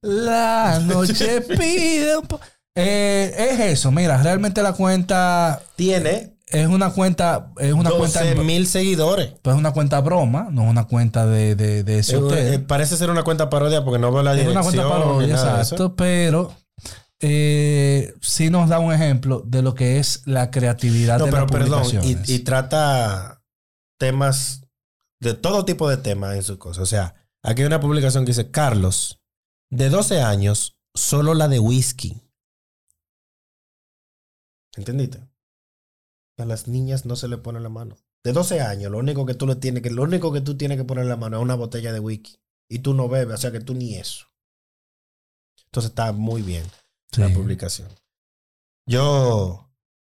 La 0.00 0.80
noche 0.80 1.40
pide 1.58 2.16
un 2.16 2.26
po- 2.26 2.40
Eh, 2.74 3.34
es 3.52 3.60
eso, 3.60 3.90
mira, 3.90 4.22
realmente 4.22 4.62
la 4.62 4.72
cuenta 4.72 5.60
Tiene 5.76 6.38
es 6.50 6.66
una 6.68 6.92
cuenta, 6.92 7.52
es 7.58 7.72
una 7.72 7.90
cuenta, 7.90 8.20
12 8.24 8.34
mil 8.36 8.66
seguidores. 8.66 9.34
pues 9.42 9.54
es 9.54 9.58
una 9.60 9.72
cuenta 9.72 10.00
broma, 10.00 10.48
no 10.50 10.62
es 10.64 10.70
una 10.70 10.86
cuenta 10.86 11.26
de, 11.26 11.54
de, 11.54 11.82
de 11.84 11.98
ese 11.98 12.14
Eh, 12.14 12.18
hotel. 12.18 12.54
eh, 12.54 12.58
parece 12.58 12.96
ser 12.96 13.10
una 13.10 13.22
cuenta 13.22 13.48
parodia 13.50 13.84
porque 13.84 13.98
no 13.98 14.12
veo 14.12 14.22
la 14.22 14.32
Es 14.32 14.38
dirección. 14.38 14.56
una 14.56 14.64
cuenta 14.64 14.88
parodia, 14.88 15.34
exacto, 15.34 15.94
pero 15.96 16.54
eh, 17.20 18.14
sí 18.22 18.50
nos 18.50 18.68
da 18.68 18.78
un 18.78 18.92
ejemplo 18.92 19.42
de 19.46 19.62
lo 19.62 19.74
que 19.74 19.98
es 19.98 20.22
la 20.26 20.50
creatividad 20.50 21.18
No, 21.18 21.26
de 21.26 21.30
pero 21.32 21.42
las 21.44 21.52
perdón, 21.52 21.82
publicaciones. 21.82 22.28
y, 22.28 22.34
y 22.34 22.38
trata 22.40 23.42
temas 23.98 24.62
de 25.20 25.34
todo 25.34 25.64
tipo 25.64 25.88
de 25.88 25.98
temas 25.98 26.34
en 26.36 26.42
su 26.42 26.58
cosa. 26.58 26.80
O 26.82 26.86
sea, 26.86 27.14
aquí 27.42 27.60
hay 27.62 27.66
una 27.66 27.80
publicación 27.80 28.24
que 28.24 28.30
dice, 28.30 28.50
Carlos, 28.50 29.20
de 29.70 29.90
12 29.90 30.22
años, 30.22 30.78
solo 30.94 31.34
la 31.34 31.46
de 31.48 31.58
whisky. 31.58 32.22
¿Entendiste? 34.76 35.20
A 36.40 36.46
las 36.46 36.68
niñas 36.68 37.06
no 37.06 37.16
se 37.16 37.28
le 37.28 37.38
pone 37.38 37.60
la 37.60 37.68
mano. 37.68 37.96
De 38.24 38.32
12 38.32 38.60
años, 38.60 38.90
lo 38.90 38.98
único 38.98 39.24
que 39.26 39.34
tú 39.34 39.46
le 39.46 39.56
tienes 39.56 39.82
que, 39.82 39.90
lo 39.90 40.02
único 40.02 40.32
que 40.32 40.40
tú 40.40 40.56
tienes 40.56 40.76
que 40.78 40.84
poner 40.84 41.06
la 41.06 41.16
mano 41.16 41.36
es 41.38 41.42
una 41.42 41.54
botella 41.54 41.92
de 41.92 42.00
whisky. 42.00 42.36
Y 42.68 42.80
tú 42.80 42.94
no 42.94 43.08
bebes, 43.08 43.34
o 43.34 43.38
sea 43.38 43.50
que 43.50 43.60
tú 43.60 43.74
ni 43.74 43.96
eso. 43.96 44.26
Entonces 45.66 45.90
está 45.90 46.12
muy 46.12 46.42
bien 46.42 46.64
Sí. 47.12 47.20
la 47.20 47.28
publicación. 47.30 47.88
Yo 48.86 49.68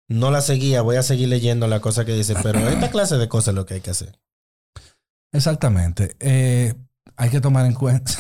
no 0.09 0.31
la 0.31 0.41
seguía, 0.41 0.81
voy 0.81 0.97
a 0.97 1.03
seguir 1.03 1.29
leyendo 1.29 1.67
la 1.67 1.79
cosa 1.81 2.03
que 2.05 2.13
dice, 2.13 2.35
pero 2.41 2.59
esta 2.67 2.89
clase 2.91 3.17
de 3.17 3.29
cosas 3.29 3.49
es 3.49 3.55
lo 3.55 3.65
que 3.65 3.75
hay 3.75 3.81
que 3.81 3.91
hacer. 3.91 4.19
Exactamente. 5.31 6.15
Eh, 6.19 6.73
hay 7.15 7.29
que 7.29 7.41
tomar 7.41 7.65
en 7.65 7.73
cuenta. 7.73 8.11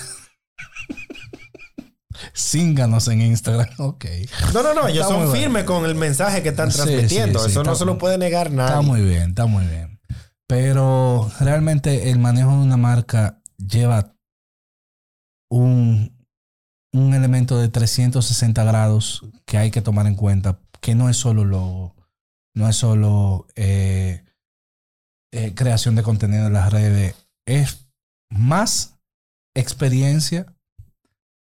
Cínganos 2.35 3.07
en 3.07 3.21
Instagram. 3.21 3.69
Ok. 3.79 4.05
No, 4.53 4.63
no, 4.63 4.73
no, 4.73 4.87
ellos 4.87 5.05
Está 5.07 5.19
son 5.25 5.31
firmes 5.31 5.63
con 5.63 5.85
el 5.85 5.95
mensaje 5.95 6.43
que 6.43 6.49
están 6.49 6.69
transmitiendo. 6.69 7.39
sí, 7.39 7.45
sí, 7.45 7.51
Eso 7.51 7.63
no 7.63 7.71
está 7.71 7.79
se 7.79 7.85
lo 7.85 7.97
puede 7.97 8.17
negar 8.17 8.47
Está 8.47 8.69
nadie. 8.75 8.87
muy 8.87 9.01
bien, 9.01 9.29
está 9.29 9.45
muy 9.45 9.65
bien. 9.65 9.99
Pero 10.47 11.31
realmente 11.39 12.09
el 12.09 12.19
manejo 12.19 12.51
de 12.51 12.57
una 12.57 12.77
marca 12.77 13.41
lleva 13.57 14.15
un, 15.51 16.25
un 16.93 17.13
elemento 17.13 17.57
de 17.59 17.69
360 17.69 18.63
grados 18.63 19.25
que 19.45 19.57
hay 19.57 19.71
que 19.71 19.81
tomar 19.81 20.07
en 20.07 20.15
cuenta, 20.15 20.59
que 20.81 20.95
no 20.95 21.09
es 21.09 21.17
solo 21.17 21.45
logo, 21.45 21.95
no 22.55 22.67
es 22.67 22.75
solo 22.75 23.47
eh, 23.55 24.23
eh, 25.31 25.53
creación 25.55 25.95
de 25.95 26.03
contenido 26.03 26.47
en 26.47 26.53
las 26.53 26.71
redes, 26.71 27.15
es 27.47 27.87
más 28.31 28.97
experiencia 29.55 30.55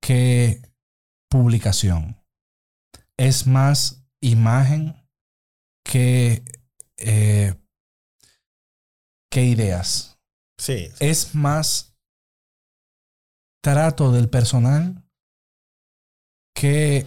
que 0.06 0.62
publicación. 1.28 2.16
Es 3.18 3.46
más 3.48 4.06
imagen 4.22 4.94
que, 5.84 6.44
eh, 6.98 7.54
que 9.32 9.44
ideas. 9.44 10.20
Sí. 10.60 10.90
Es 11.00 11.34
más 11.34 11.96
trato 13.64 14.12
del 14.12 14.28
personal 14.28 15.02
que 16.54 17.04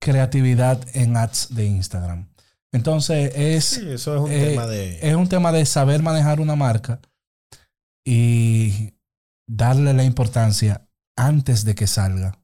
creatividad 0.00 0.84
en 0.96 1.16
ads 1.16 1.54
de 1.54 1.66
Instagram. 1.66 2.28
Entonces 2.72 3.32
es, 3.36 3.64
Sí, 3.66 3.88
eso 3.88 4.16
es 4.16 4.22
un 4.22 4.32
eh, 4.32 4.50
tema 4.50 4.66
de. 4.66 4.98
es 5.00 5.14
un 5.14 5.28
tema 5.28 5.52
de 5.52 5.64
saber 5.64 6.02
manejar 6.02 6.40
una 6.40 6.56
marca 6.56 7.00
y 8.04 8.94
darle 9.48 9.94
la 9.94 10.02
importancia 10.02 10.83
antes 11.16 11.64
de 11.64 11.74
que 11.74 11.86
salga. 11.86 12.40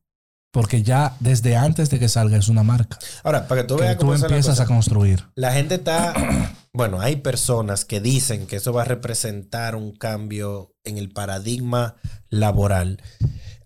Porque 0.53 0.83
ya 0.83 1.17
desde 1.21 1.57
antes 1.57 1.91
de 1.91 2.01
que 2.01 2.09
salga 2.09 2.37
es 2.37 2.49
una 2.49 2.65
marca 2.65 2.99
Ahora, 3.23 3.47
para 3.47 3.63
que 3.63 3.69
tú 3.69 3.77
que 3.77 3.83
veas 3.83 3.95
tú 3.95 4.01
cómo 4.01 4.15
la 4.15 4.27
empiezas 4.27 4.59
a 4.59 4.67
construir. 4.67 5.25
La 5.35 5.53
gente 5.53 5.77
está. 5.77 6.15
Bueno, 6.73 7.01
hay 7.01 7.17
personas 7.17 7.85
que 7.85 8.01
dicen 8.01 8.47
que 8.47 8.55
eso 8.55 8.73
va 8.73 8.83
a 8.83 8.85
representar 8.85 9.75
un 9.75 9.93
cambio 9.93 10.77
en 10.85 10.99
el 10.99 11.11
paradigma 11.11 11.97
laboral. 12.29 13.03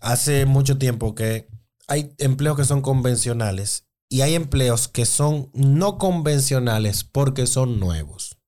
Hace 0.01 0.47
mucho 0.47 0.79
tiempo 0.79 1.13
que 1.13 1.47
hay 1.87 2.15
empleos 2.17 2.57
que 2.57 2.65
son 2.65 2.81
convencionales 2.81 3.87
y 4.09 4.21
hay 4.21 4.33
empleos 4.33 4.87
que 4.87 5.05
son 5.05 5.51
no 5.53 5.99
convencionales 5.99 7.03
porque 7.03 7.45
son 7.45 7.79
nuevos. 7.79 8.39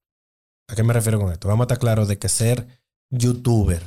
¿A 0.68 0.74
qué 0.74 0.82
me 0.82 0.92
refiero 0.92 1.20
con 1.20 1.32
esto? 1.32 1.46
Vamos 1.46 1.62
a 1.62 1.66
estar 1.66 1.78
claros 1.78 2.08
de 2.08 2.18
que 2.18 2.28
ser 2.28 2.66
youtuber, 3.10 3.82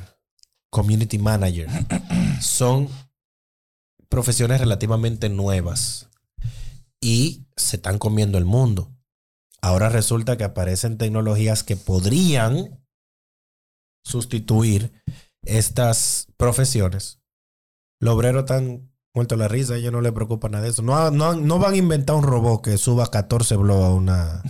community 0.70 1.18
manager, 1.18 1.68
son 2.42 2.88
profesiones 4.08 4.60
relativamente 4.60 5.28
nuevas 5.28 6.10
y 7.00 7.46
se 7.56 7.76
están 7.76 7.98
comiendo 7.98 8.38
el 8.38 8.44
mundo. 8.44 8.92
Ahora 9.60 9.88
resulta 9.88 10.36
que 10.36 10.44
aparecen 10.44 10.98
tecnologías 10.98 11.62
que 11.62 11.76
podrían 11.76 12.84
sustituir 14.04 14.92
estas 15.44 16.28
profesiones. 16.36 17.20
Los 18.00 18.14
obreros 18.14 18.42
están 18.42 18.92
muertos 19.14 19.38
la 19.38 19.48
risa, 19.48 19.74
a 19.74 19.76
ellos 19.76 19.92
no 19.92 20.00
les 20.00 20.12
preocupa 20.12 20.48
nada 20.48 20.64
de 20.64 20.70
eso. 20.70 20.82
No 20.82 21.58
van 21.58 21.74
a 21.74 21.76
inventar 21.76 22.16
un 22.16 22.24
robot 22.24 22.62
que 22.62 22.78
suba 22.78 23.10
14 23.10 23.56
blogs 23.56 23.84
a 23.84 23.94
una, 23.94 24.42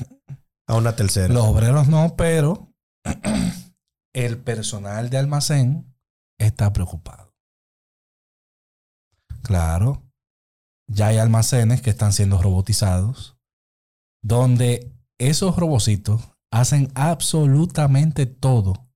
a 0.67 0.75
una 0.75 0.97
tercera. 0.97 1.33
Los 1.33 1.45
obreros 1.45 1.89
no, 1.89 2.15
pero 2.17 2.73
el 4.15 4.39
personal 4.39 5.11
de 5.11 5.19
almacén 5.19 5.95
está 6.39 6.73
preocupado. 6.73 7.22
Claro, 9.53 10.03
ya 10.89 11.09
hay 11.09 11.19
almacenes 11.19 11.83
que 11.83 11.91
están 11.91 12.15
siendo 12.15 12.41
robotizados, 12.41 13.37
donde 14.25 14.91
esos 15.21 15.57
robocitos 15.57 16.23
hacen 16.51 16.91
absolutamente 16.95 18.25
todo. 18.25 18.89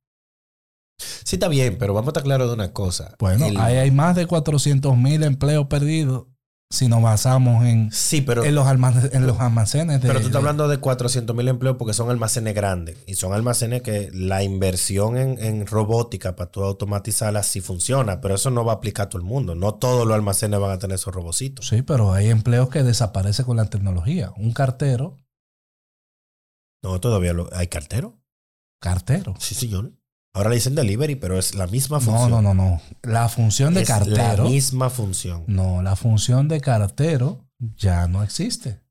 Sí, 0.98 1.36
está 1.36 1.48
bien, 1.48 1.76
pero 1.76 1.92
vamos 1.92 2.08
a 2.08 2.10
estar 2.12 2.22
claros 2.22 2.48
de 2.48 2.54
una 2.54 2.72
cosa. 2.72 3.16
Bueno, 3.18 3.44
El- 3.46 3.58
ahí 3.58 3.76
hay 3.76 3.90
más 3.90 4.16
de 4.16 4.26
400 4.26 4.96
mil 4.96 5.22
empleos 5.24 5.66
perdidos 5.66 6.26
si 6.68 6.88
nos 6.88 7.00
basamos 7.00 7.64
en, 7.64 7.92
Sí, 7.92 8.20
pero, 8.22 8.44
en, 8.44 8.54
los, 8.56 8.66
almacenes, 8.66 9.14
en 9.14 9.26
los 9.26 9.38
almacenes 9.40 10.02
de, 10.02 10.08
pero 10.08 10.20
tú 10.20 10.26
estás 10.26 10.40
hablando 10.40 10.66
de 10.68 10.78
400 10.78 11.34
mil 11.34 11.46
empleos 11.48 11.76
porque 11.78 11.94
son 11.94 12.10
almacenes 12.10 12.54
grandes. 12.54 12.98
Y 13.06 13.14
son 13.14 13.32
almacenes 13.32 13.82
que 13.82 14.10
la 14.12 14.42
inversión 14.42 15.16
en, 15.16 15.38
en 15.42 15.66
robótica 15.66 16.34
para 16.34 16.50
tú 16.50 16.64
automatizarlas 16.64 17.46
sí 17.46 17.60
funciona. 17.60 18.20
Pero 18.20 18.34
eso 18.34 18.50
no 18.50 18.64
va 18.64 18.72
a 18.72 18.76
aplicar 18.76 19.06
a 19.06 19.08
todo 19.08 19.22
el 19.22 19.28
mundo. 19.28 19.54
No 19.54 19.74
todos 19.76 20.06
los 20.06 20.14
almacenes 20.14 20.58
van 20.58 20.72
a 20.72 20.78
tener 20.78 20.96
esos 20.96 21.14
robocitos. 21.14 21.68
Sí, 21.68 21.82
pero 21.82 22.12
hay 22.12 22.30
empleos 22.30 22.68
que 22.68 22.82
desaparecen 22.82 23.44
con 23.46 23.56
la 23.56 23.66
tecnología. 23.70 24.32
Un 24.36 24.52
cartero, 24.52 25.16
No, 26.82 27.00
todavía 27.00 27.32
lo- 27.32 27.48
hay 27.52 27.68
cartero. 27.68 28.18
cartero. 28.80 29.34
Sí, 29.38 29.54
señor. 29.54 29.92
Ahora 30.36 30.50
le 30.50 30.56
dicen 30.56 30.74
delivery, 30.74 31.14
pero 31.16 31.38
es 31.38 31.54
la 31.54 31.66
misma 31.66 31.96
No, 31.98 32.04
función. 32.04 32.30
no, 32.30 32.42
no, 32.42 32.52
no. 32.54 32.80
La 33.02 33.28
función 33.30 33.72
de 33.72 33.80
Es 33.82 33.88
la 33.88 33.98
cartero. 34.00 34.44
misma 34.44 34.90
función. 34.90 35.44
No, 35.46 35.80
la 35.82 35.96
función 35.96 36.46
de 36.46 36.60
cartero 36.60 37.48
ya 37.58 38.06
no 38.06 38.22
existe. 38.22 38.82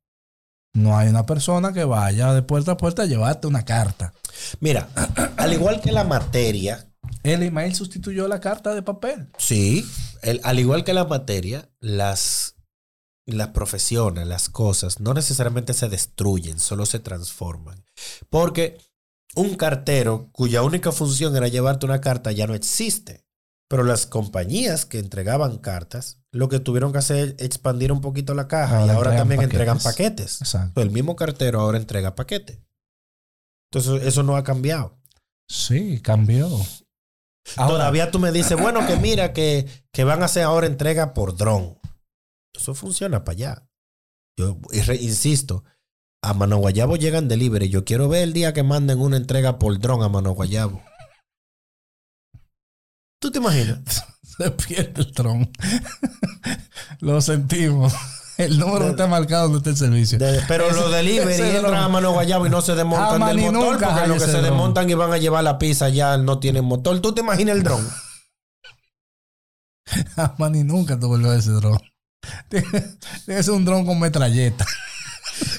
No 0.73 0.97
hay 0.97 1.08
una 1.08 1.27
persona 1.27 1.71
que 1.71 1.84
vaya 1.84 2.34
de 2.34 2.41
puerta 2.41 2.71
a 2.71 2.77
puerta 2.77 3.03
a 3.03 3.05
llevarte 3.05 3.45
una 3.45 3.63
carta. 3.63 4.12
Mira, 4.60 4.89
al 5.38 5.53
igual 5.53 5.81
que 5.81 5.91
la 5.91 6.03
materia, 6.03 6.91
El 7.21 7.43
email 7.43 7.75
sustituyó 7.75 8.27
la 8.27 8.39
carta 8.39 8.73
de 8.73 8.81
papel. 8.81 9.29
sí, 9.38 9.86
el- 10.23 10.41
al 10.43 10.58
igual 10.60 10.84
que 10.84 10.93
la 10.95 11.05
materia, 11.05 11.69
las, 11.79 12.55
las 13.27 13.49
profesiones, 13.49 14.25
las 14.25 14.49
cosas, 14.49 14.99
no 14.99 15.13
necesariamente 15.13 15.73
se 15.75 15.89
destruyen, 15.89 16.58
solo 16.58 16.88
se 16.88 16.97
transforman. 16.99 17.86
Porque 18.31 18.79
un 19.36 19.56
cartero 19.56 20.30
cuya 20.32 20.63
única 20.63 20.91
función 20.91 21.36
era 21.36 21.48
llevarte 21.48 21.86
una 21.86 22.02
carta 22.02 22.32
ya 22.32 22.48
no 22.48 22.54
existe. 22.54 23.26
Pero 23.67 23.84
las 23.84 24.06
compañías 24.06 24.86
que 24.86 25.00
entregaban 25.00 25.58
cartas, 25.58 26.19
lo 26.32 26.50
que 26.50 26.60
tuvieron 26.60 26.91
que 26.91 27.00
hacer 27.00 27.36
es 27.39 27.45
expandir 27.45 27.91
un 27.91 28.00
poquito 28.00 28.36
la 28.36 28.48
caja 28.48 28.80
Ahora 28.80 28.93
y 28.93 28.95
ahora 28.95 29.15
también 29.15 29.41
entregan 29.41 29.80
paquetes. 29.80 30.39
Exacto. 30.41 30.82
El 30.82 30.91
mismo 30.91 31.15
cartero 31.15 31.62
ahora 31.62 31.80
entrega 31.80 32.15
paquetes. 32.15 32.60
Entonces, 33.71 34.08
eso 34.08 34.21
no 34.21 34.36
ha 34.38 34.43
cambiado. 34.43 35.00
Sí, 35.50 36.00
cambió. 36.02 36.48
Ahora, 37.58 37.76
Todavía 37.76 38.12
tú 38.12 38.19
me 38.19 38.32
dices, 38.32 38.60
bueno, 38.60 38.86
que 38.86 38.98
mira, 38.98 39.34
que, 39.34 39.67
que 39.91 40.04
van 40.04 40.21
a 40.21 40.26
hacer 40.26 40.43
ahora 40.43 40.67
entrega 40.67 41.13
por 41.13 41.36
dron. 41.36 41.80
Eso 42.54 42.76
funciona 42.76 43.24
para 43.24 43.36
allá. 43.36 43.69
Yo 44.38 44.60
insisto, 45.00 45.63
a 46.29 46.33
Mano 46.33 46.57
Guayabo 46.57 46.95
llegan 46.97 47.27
delivery. 47.27 47.69
Yo 47.69 47.85
quiero 47.85 48.09
ver 48.09 48.23
el 48.23 48.33
día 48.33 48.53
que 48.53 48.63
manden 48.63 48.99
una 48.99 49.17
entrega 49.17 49.59
por 49.59 49.77
dron 49.79 50.03
a 50.03 50.09
Mano 50.09 50.31
Guayabo. 50.31 50.81
¿Tú 53.19 53.31
te 53.31 53.38
imaginas? 53.39 53.79
se 54.38 54.51
pierde 54.51 55.01
el 55.01 55.11
tron. 55.11 55.51
Lo 56.99 57.21
sentimos. 57.21 57.93
El 58.38 58.59
número 58.59 58.89
está 58.89 59.07
marcado 59.07 59.43
donde 59.43 59.59
está 59.59 59.69
el 59.69 59.77
servicio. 59.77 60.17
De- 60.19 60.41
pero 60.47 60.65
Ese- 60.67 60.75
los 60.75 60.91
delivery 60.91 61.41
entran 61.55 61.75
a 61.83 61.88
Mano 61.88 62.11
Guayabo 62.11 62.45
y 62.45 62.49
no 62.49 62.61
se 62.61 62.75
desmontan 62.75 63.25
del 63.27 63.38
motor 63.38 63.53
nunca 63.73 63.88
porque 63.88 64.01
hay 64.01 64.07
lo 64.09 64.13
que 64.15 64.19
se 64.19 64.31
dron. 64.31 64.43
desmontan 64.43 64.89
y 64.89 64.93
van 64.93 65.13
a 65.13 65.17
llevar 65.17 65.43
la 65.43 65.57
pizza 65.57 65.88
ya 65.89 66.17
no 66.17 66.39
tienen 66.39 66.65
motor. 66.65 66.99
¿Tú 66.99 67.13
te 67.13 67.21
imaginas 67.21 67.55
el 67.55 67.63
dron? 67.63 67.88
Jamás 70.15 70.51
ni 70.51 70.63
nunca 70.63 70.99
te 70.99 71.05
vuelvo 71.05 71.31
ese 71.31 71.51
dron. 71.51 71.79
Tiene 72.49 72.67
que 73.25 73.43
ser 73.43 73.53
un 73.53 73.63
dron 73.63 73.85
con 73.85 73.99
metralleta. 73.99 74.65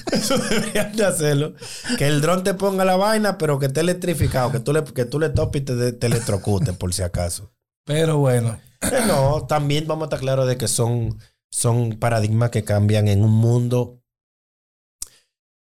Eso 0.11 0.37
deberían 0.37 0.95
de 0.95 1.05
hacerlo. 1.05 1.53
Que 1.97 2.07
el 2.07 2.21
dron 2.21 2.43
te 2.43 2.53
ponga 2.53 2.85
la 2.85 2.95
vaina, 2.95 3.37
pero 3.37 3.59
que 3.59 3.67
esté 3.67 3.81
electrificado. 3.81 4.51
Que 4.51 4.59
tú 4.59 4.73
le, 4.73 4.83
que 4.83 5.05
tú 5.05 5.19
le 5.19 5.29
topes 5.29 5.61
y 5.61 5.65
te, 5.65 6.05
electrocutes, 6.07 6.75
por 6.75 6.93
si 6.93 7.03
acaso. 7.03 7.51
Pero 7.85 8.17
bueno, 8.17 8.59
Eh, 8.81 9.01
No, 9.07 9.45
también 9.47 9.87
vamos 9.87 10.03
a 10.03 10.05
estar 10.05 10.19
claros 10.19 10.47
de 10.47 10.57
que 10.57 10.67
son, 10.67 11.19
son 11.51 11.97
paradigmas 11.99 12.51
que 12.51 12.63
cambian 12.63 13.07
en 13.07 13.23
un 13.23 13.31
mundo, 13.31 14.01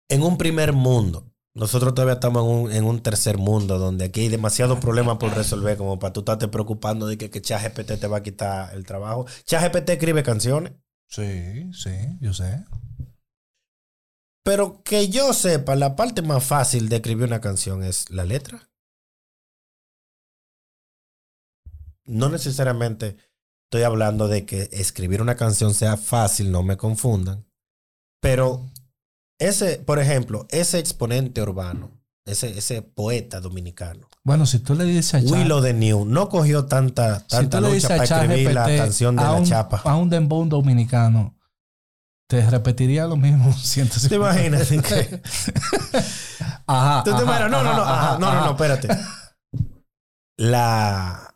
en 0.10 0.22
un 0.24 0.38
primer 0.38 0.74
mundo. 0.74 1.32
Nosotros 1.54 1.94
todavía 1.94 2.16
estamos 2.16 2.44
en 2.44 2.52
un, 2.52 2.72
en 2.72 2.84
un 2.84 3.02
tercer 3.02 3.38
mundo 3.38 3.80
donde 3.80 4.06
aquí 4.06 4.22
hay 4.22 4.28
demasiados 4.28 4.80
problemas 4.80 5.18
por 5.18 5.34
resolver 5.34 5.78
como 5.78 5.98
para 6.00 6.12
tú 6.12 6.20
estarte 6.20 6.50
preocupando 6.50 7.08
de 7.08 7.18
que, 7.18 7.30
que 7.30 7.42
ChatGPT 7.42 7.98
te 7.98 8.08
va 8.08 8.18
a 8.18 8.24
quitar 8.24 8.74
el 8.76 8.86
trabajo. 8.86 9.26
ChatGPT 9.46 9.92
escribe 9.92 10.22
canciones, 10.22 10.74
sí, 11.08 11.72
sí, 11.72 11.92
yo 12.20 12.34
sé. 12.34 12.66
Pero 14.46 14.84
que 14.84 15.10
yo 15.10 15.34
sepa, 15.34 15.76
la 15.76 15.96
parte 15.96 16.22
más 16.22 16.44
fácil 16.44 16.88
de 16.88 16.98
escribir 16.98 17.26
una 17.26 17.42
canción 17.42 17.84
es 17.84 18.12
la 18.12 18.26
letra. 18.26 18.70
No 22.06 22.30
necesariamente 22.30 23.18
estoy 23.64 23.82
hablando 23.82 24.28
de 24.28 24.46
que 24.46 24.70
escribir 24.72 25.24
una 25.24 25.36
canción 25.36 25.74
sea 25.74 25.98
fácil, 25.98 26.52
no 26.52 26.62
me 26.62 26.78
confundan. 26.78 27.48
Pero 28.22 28.70
ese, 29.40 29.78
por 29.80 29.98
ejemplo, 29.98 30.46
ese 30.52 30.78
exponente 30.78 31.42
urbano, 31.42 32.00
ese, 32.28 32.56
ese 32.56 32.84
poeta 32.84 33.42
dominicano, 33.42 34.08
Bueno, 34.24 34.46
si 34.46 34.60
tú 34.60 34.76
le 34.76 34.84
dices 34.84 35.16
a 35.16 35.20
Willow 35.20 35.60
de 35.60 35.74
New, 35.74 36.06
no 36.06 36.30
cogió 36.30 36.66
tanta, 36.66 37.26
tanta 37.26 37.62
lucha 37.62 37.88
para 37.88 38.04
escribir 38.04 38.54
la 38.54 38.66
canción 38.66 39.16
de 39.16 39.24
la 39.24 39.34
un, 39.34 39.46
chapa. 39.46 39.82
A 39.84 39.96
un 39.96 40.12
dembow 40.12 40.46
dominicano, 40.46 41.35
te 42.28 42.50
repetiría 42.50 43.06
lo 43.06 43.16
mismo 43.18 43.54
150 43.54 44.10
¿Te 44.10 44.16
imaginas? 44.16 44.70
Que- 44.70 45.22
Ajá. 46.68 47.04
¿Tú 47.04 47.12
te 47.12 47.16
ajá, 47.18 47.24
imaginas? 47.24 47.52
No, 47.52 47.64
no, 47.64 47.74
no, 47.76 47.82
ajá, 47.84 47.94
ajá, 48.10 48.14
no, 48.14 48.20
no, 48.20 48.28
ajá. 48.28 48.46
no, 48.46 48.52
espérate. 48.52 48.88
La, 50.38 51.36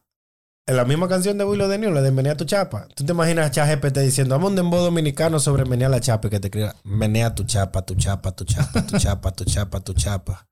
la 0.67 0.86
misma 0.86 1.08
canción 1.08 1.38
de 1.38 1.45
Willow 1.45 1.67
de 1.69 1.78
New, 1.78 1.91
la 1.91 2.02
de 2.02 2.12
Menea 2.12 2.36
tu 2.36 2.45
chapa. 2.45 2.88
¿Tú 2.95 3.06
te 3.06 3.12
imaginas 3.13 3.47
a 3.47 3.52
ChatGPT 3.52 3.99
diciendo, 3.99 4.36
vamos 4.36 4.49
un 4.52 4.56
dembow 4.58 4.82
dominicano 4.82 5.39
sobre 5.39 5.65
Menea 5.65 5.89
la 5.89 6.02
chapa 6.02 6.28
y 6.28 6.32
que 6.32 6.39
te 6.39 6.47
escriba, 6.47 6.75
Menea 6.84 7.34
tu 7.36 7.43
chapa, 7.43 7.84
tu 7.86 7.95
chapa, 7.95 8.32
tu 8.36 8.43
chapa, 8.45 8.82
tu 8.86 8.97
chapa, 8.97 9.32
tu 9.32 9.45
chapa, 9.45 9.80
tu 9.80 9.93
chapa. 9.93 10.45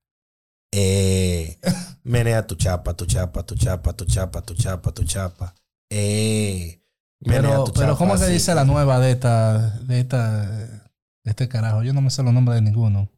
Eh, 0.74 1.60
menea 2.04 2.46
tu 2.46 2.56
chapa, 2.56 2.94
tu 2.94 3.06
chapa, 3.06 3.44
tu 3.44 3.56
chapa, 3.56 3.94
tu 3.94 4.06
chapa, 4.06 4.42
tu 4.42 4.54
chapa, 4.54 4.92
tu 4.92 5.04
chapa. 5.06 5.56
Eh, 5.90 6.82
Pero, 7.20 7.66
pero 7.74 7.98
¿cómo 7.98 8.18
se 8.18 8.30
dice 8.30 8.54
la 8.54 8.64
nueva 8.64 9.00
de 9.00 9.12
esta, 9.12 9.72
de 9.80 10.00
esta, 10.00 10.48
de 10.48 10.82
este 11.26 11.48
carajo? 11.48 11.84
Yo 11.84 11.94
no 11.94 12.02
me 12.02 12.10
sé 12.10 12.24
los 12.24 12.34
nombres 12.34 12.56
de 12.56 12.62
ninguno. 12.62 13.10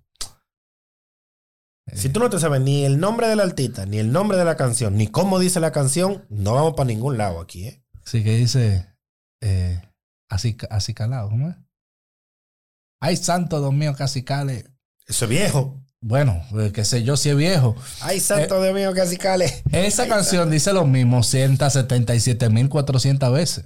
Si 1.93 2.09
tú 2.09 2.19
no 2.19 2.29
te 2.29 2.39
sabes 2.39 2.61
ni 2.61 2.85
el 2.85 2.99
nombre 2.99 3.27
del 3.27 3.39
artista, 3.39 3.85
ni 3.85 3.97
el 3.97 4.11
nombre 4.11 4.37
de 4.37 4.45
la 4.45 4.55
canción, 4.55 4.95
ni 4.95 5.07
cómo 5.07 5.39
dice 5.39 5.59
la 5.59 5.71
canción, 5.71 6.25
no 6.29 6.53
vamos 6.53 6.73
para 6.73 6.87
ningún 6.87 7.17
lado 7.17 7.41
aquí, 7.41 7.67
¿eh? 7.67 7.83
Sí, 8.05 8.23
que 8.23 8.35
dice 8.35 8.87
eh, 9.41 9.81
así, 10.29 10.55
así 10.69 10.93
calado, 10.93 11.29
¿cómo 11.29 11.49
es? 11.49 11.55
Ay, 13.01 13.17
santo 13.17 13.59
Dios 13.59 13.73
mío, 13.73 13.95
casi 13.95 14.23
cale. 14.23 14.65
Eso 15.07 15.25
es 15.25 15.29
viejo. 15.29 15.81
Bueno, 16.01 16.41
eh, 16.59 16.71
qué 16.73 16.85
sé 16.85 17.03
yo 17.03 17.17
si 17.17 17.29
es 17.29 17.35
viejo. 17.35 17.75
Ay, 18.01 18.19
santo 18.19 18.61
Dios 18.61 18.73
mío, 18.73 18.93
casi 18.93 19.17
cale. 19.17 19.63
Esa 19.71 20.07
canción 20.07 20.49
dice 20.49 20.73
lo 20.73 20.85
mismo 20.85 21.19
177.400 21.19 23.33
veces. 23.33 23.65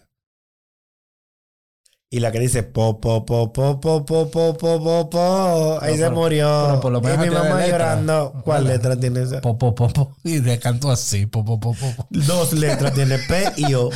Y 2.13 2.19
la 2.19 2.31
que 2.31 2.39
dice 2.39 2.61
po, 2.61 3.01
po, 3.01 3.25
po, 3.25 3.51
po, 3.51 3.81
po, 3.81 4.05
po, 4.05 4.29
po, 4.29 4.55
po, 4.55 4.79
po, 4.79 5.09
po. 5.09 5.79
Ahí 5.81 5.97
se 5.97 6.11
murió. 6.11 6.65
pero 6.67 6.79
por 6.79 6.91
lo 6.91 7.01
menos 7.01 7.25
y 7.25 7.29
mi 7.29 7.35
mamá 7.35 7.65
llorando. 7.65 8.39
¿Cuál 8.43 8.65
letra 8.65 8.95
tiene 8.95 9.23
esa? 9.23 9.41
Po, 9.41 9.57
po, 9.57 9.73
po, 9.73 9.87
po. 9.89 10.15
Y 10.23 10.39
le 10.39 10.59
canto 10.59 10.91
así. 10.91 11.25
Po, 11.25 11.43
po, 11.43 11.59
po, 11.59 11.73
po, 11.73 11.91
po. 11.95 12.07
Dos 12.11 12.53
letras 12.53 12.93
tiene 12.93 13.17
P 13.17 13.53
y 13.57 13.73
O. 13.73 13.89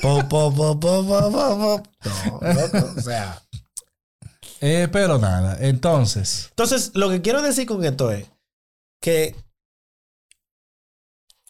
Po, 0.00 0.26
po, 0.26 0.50
po, 0.54 0.80
po, 0.80 1.06
po, 1.06 1.30
po, 1.30 1.30
po. 1.30 1.82
No, 2.40 2.54
loco, 2.54 2.94
o 2.96 3.02
sea. 3.02 3.42
Eh, 4.62 4.88
pero 4.90 5.18
nada, 5.18 5.58
entonces. 5.60 6.46
Entonces, 6.48 6.92
lo 6.94 7.10
que 7.10 7.20
quiero 7.20 7.42
decir 7.42 7.66
con 7.66 7.84
esto 7.84 8.10
es 8.10 8.26
que 9.02 9.36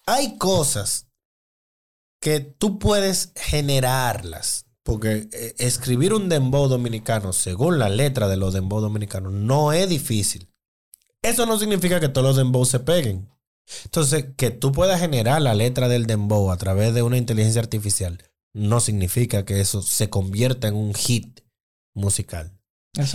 hay 0.06 0.36
cosas 0.38 1.06
que 2.20 2.40
tú 2.40 2.80
puedes 2.80 3.30
generarlas. 3.36 4.66
Porque 4.82 5.28
eh, 5.32 5.54
escribir 5.58 6.14
un 6.14 6.28
dembow 6.28 6.68
dominicano 6.68 7.32
según 7.32 7.78
la 7.78 7.88
letra 7.88 8.28
de 8.28 8.36
los 8.36 8.54
dembow 8.54 8.80
dominicanos 8.80 9.32
no 9.32 9.72
es 9.72 9.88
difícil. 9.88 10.48
Eso 11.22 11.44
no 11.46 11.58
significa 11.58 12.00
que 12.00 12.08
todos 12.08 12.26
los 12.26 12.36
dembow 12.36 12.64
se 12.64 12.80
peguen. 12.80 13.28
Entonces, 13.84 14.26
que 14.36 14.50
tú 14.50 14.72
puedas 14.72 15.00
generar 15.00 15.42
la 15.42 15.54
letra 15.54 15.88
del 15.88 16.06
dembow 16.06 16.50
a 16.50 16.56
través 16.56 16.94
de 16.94 17.02
una 17.02 17.18
inteligencia 17.18 17.60
artificial 17.60 18.22
no 18.52 18.80
significa 18.80 19.44
que 19.44 19.60
eso 19.60 19.82
se 19.82 20.10
convierta 20.10 20.68
en 20.68 20.74
un 20.74 20.94
hit 20.94 21.40
musical. 21.94 22.58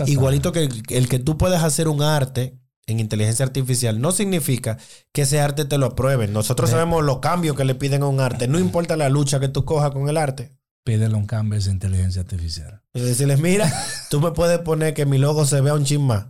Igualito 0.06 0.52
que 0.52 0.64
el, 0.64 0.84
el 0.90 1.10
que 1.10 1.20
tú 1.20 1.38
puedes 1.38 1.62
hacer 1.62 1.90
un 1.90 2.02
arte 2.02 2.58
en 2.88 3.00
inteligencia 3.00 3.46
artificial 3.46 4.00
no 4.00 4.12
significa 4.12 4.78
que 5.12 5.24
ese 5.24 5.42
arte 5.42 5.66
te 5.66 5.78
lo 5.78 5.88
aprueben. 5.88 6.32
Nosotros 6.32 6.70
sabemos 6.70 7.04
los 7.04 7.20
cambios 7.20 7.58
que 7.58 7.66
le 7.66 7.76
piden 7.76 8.04
a 8.04 8.08
un 8.08 8.20
arte. 8.20 8.48
No 8.48 8.60
importa 8.60 8.96
la 8.96 9.10
lucha 9.10 9.40
que 9.40 9.50
tú 9.50 9.66
cojas 9.66 9.92
con 9.92 10.08
el 10.08 10.18
arte. 10.18 10.56
Pídele 10.86 11.16
un 11.16 11.26
cambio 11.26 11.56
a 11.58 11.60
esa 11.60 11.72
inteligencia 11.72 12.22
artificial. 12.22 12.82
Y 12.94 13.02
decirles, 13.02 13.40
mira, 13.42 13.70
tú 14.10 14.22
me 14.22 14.32
puedes 14.32 14.60
poner 14.60 14.94
que 14.94 15.06
mi 15.06 15.18
logo 15.18 15.46
se 15.46 15.60
vea 15.60 15.74
un 15.74 15.84
chin 15.84 16.06
más. 16.06 16.28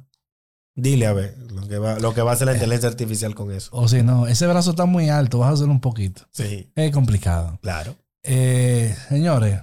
Dile 0.78 1.08
a 1.08 1.14
ver 1.14 1.38
lo 1.52 1.68
que 1.68 1.78
va, 1.78 2.00
lo 2.00 2.14
que 2.14 2.22
va 2.22 2.32
a 2.32 2.34
hacer 2.34 2.48
la 2.48 2.54
inteligencia 2.54 2.90
artificial 2.90 3.36
con 3.36 3.52
eso. 3.52 3.70
O 3.74 3.88
si 3.88 4.02
no, 4.02 4.28
ese 4.28 4.48
brazo 4.48 4.72
está 4.72 4.86
muy 4.86 5.10
alto, 5.10 5.40
vas 5.40 5.50
a 5.52 5.54
hacerlo 5.54 5.74
un 5.74 5.82
poquito. 5.82 6.24
Sí, 6.32 6.72
Es 6.76 6.92
complicado. 6.92 7.60
claro. 7.62 7.96
Eh, 8.24 8.96
señores, 9.10 9.62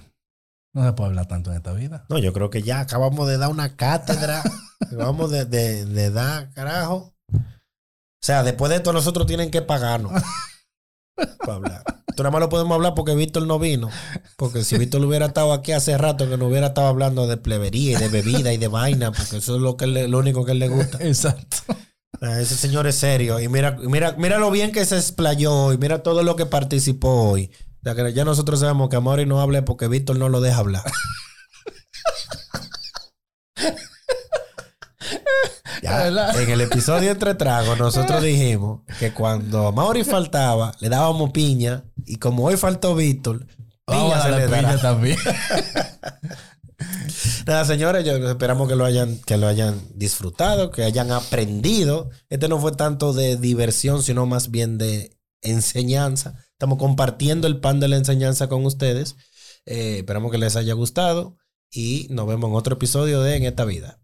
No 0.73 0.85
se 0.85 0.93
puede 0.93 1.09
hablar 1.09 1.27
tanto 1.27 1.51
en 1.51 1.57
esta 1.57 1.73
vida. 1.73 2.05
No, 2.09 2.17
yo 2.17 2.31
creo 2.31 2.49
que 2.49 2.61
ya 2.63 2.79
acabamos 2.79 3.27
de 3.27 3.37
dar 3.37 3.49
una 3.49 3.75
cátedra. 3.75 4.41
acabamos 4.79 5.29
de, 5.31 5.45
de, 5.45 5.85
de 5.85 6.11
dar, 6.11 6.51
carajo. 6.53 7.13
O 7.33 7.39
sea, 8.25 8.41
después 8.43 8.69
de 8.69 8.77
esto 8.77 8.93
nosotros 8.93 9.27
tienen 9.27 9.51
que 9.51 9.61
pagarnos 9.61 10.13
para 11.39 11.53
hablar. 11.55 11.83
Esto 12.07 12.23
nada 12.23 12.31
más 12.31 12.41
lo 12.41 12.49
podemos 12.49 12.75
hablar 12.75 12.93
porque 12.95 13.15
Víctor 13.15 13.45
no 13.47 13.57
vino. 13.59 13.89
Porque 14.37 14.63
si 14.63 14.77
Víctor 14.77 15.03
hubiera 15.03 15.27
estado 15.27 15.51
aquí 15.53 15.71
hace 15.71 15.97
rato, 15.97 16.29
que 16.29 16.37
no 16.37 16.47
hubiera 16.47 16.67
estado 16.67 16.87
hablando 16.87 17.25
de 17.27 17.37
plebería 17.37 17.97
y 17.97 18.01
de 18.01 18.09
bebida 18.09 18.53
y 18.53 18.57
de 18.57 18.67
vaina, 18.67 19.11
porque 19.11 19.37
eso 19.37 19.55
es 19.55 19.61
lo, 19.61 19.77
que 19.77 19.87
le- 19.87 20.07
lo 20.07 20.19
único 20.19 20.45
que 20.45 20.51
él 20.51 20.59
le 20.59 20.67
gusta. 20.69 20.97
Exacto. 21.01 21.57
Ah, 22.21 22.39
Ese 22.39 22.55
señor 22.55 22.85
es 22.87 22.95
serio. 22.95 23.39
Y 23.39 23.47
mira, 23.49 23.77
mira, 23.81 24.15
mira 24.17 24.37
lo 24.37 24.51
bien 24.51 24.71
que 24.71 24.85
se 24.85 24.95
explayó 24.97 25.73
y 25.73 25.77
mira 25.77 26.03
todo 26.03 26.21
lo 26.23 26.35
que 26.35 26.45
participó 26.45 27.29
hoy. 27.31 27.51
Ya 28.13 28.23
nosotros 28.23 28.61
sabemos 28.61 28.89
que 28.89 28.95
Amaury 28.95 29.25
no 29.25 29.41
hable 29.41 29.61
porque 29.61 29.87
Víctor 29.89 30.17
no 30.17 30.29
lo 30.29 30.39
deja 30.39 30.59
hablar. 30.59 30.83
En 35.83 36.49
el 36.49 36.61
episodio 36.61 37.11
Entre 37.11 37.35
Tragos, 37.35 37.77
nosotros 37.77 38.23
dijimos 38.23 38.81
que 38.99 39.13
cuando 39.13 39.67
Amaury 39.67 40.03
faltaba, 40.03 40.73
le 40.79 40.89
dábamos 40.89 41.31
piña. 41.31 41.83
Y 42.05 42.17
como 42.17 42.45
hoy 42.45 42.57
faltó 42.57 42.95
Víctor, 42.95 43.45
Vamos 43.85 44.13
piña 44.13 44.17
a 44.17 44.23
se 44.23 44.31
le 44.31 44.47
piña 44.47 44.81
también. 44.81 45.17
Nada, 47.45 47.65
señores, 47.65 48.05
yo 48.05 48.13
esperamos 48.29 48.67
que 48.69 48.75
lo 48.75 48.85
hayan, 48.85 49.17
que 49.19 49.37
lo 49.37 49.47
hayan 49.47 49.81
disfrutado, 49.93 50.71
que 50.71 50.83
hayan 50.83 51.11
aprendido. 51.11 52.09
Este 52.29 52.47
no 52.47 52.59
fue 52.59 52.71
tanto 52.73 53.13
de 53.13 53.37
diversión, 53.37 54.01
sino 54.03 54.25
más 54.25 54.51
bien 54.51 54.77
de 54.77 55.17
enseñanza. 55.41 56.35
Estamos 56.51 56.77
compartiendo 56.79 57.47
el 57.47 57.59
pan 57.59 57.79
de 57.79 57.89
la 57.89 57.97
enseñanza 57.97 58.47
con 58.47 58.65
ustedes. 58.65 59.17
Eh, 59.65 59.97
esperamos 59.99 60.31
que 60.31 60.37
les 60.37 60.55
haya 60.55 60.73
gustado 60.73 61.37
y 61.71 62.07
nos 62.09 62.27
vemos 62.27 62.49
en 62.49 62.55
otro 62.55 62.75
episodio 62.75 63.21
de 63.21 63.35
En 63.35 63.43
esta 63.43 63.65
vida. 63.65 64.02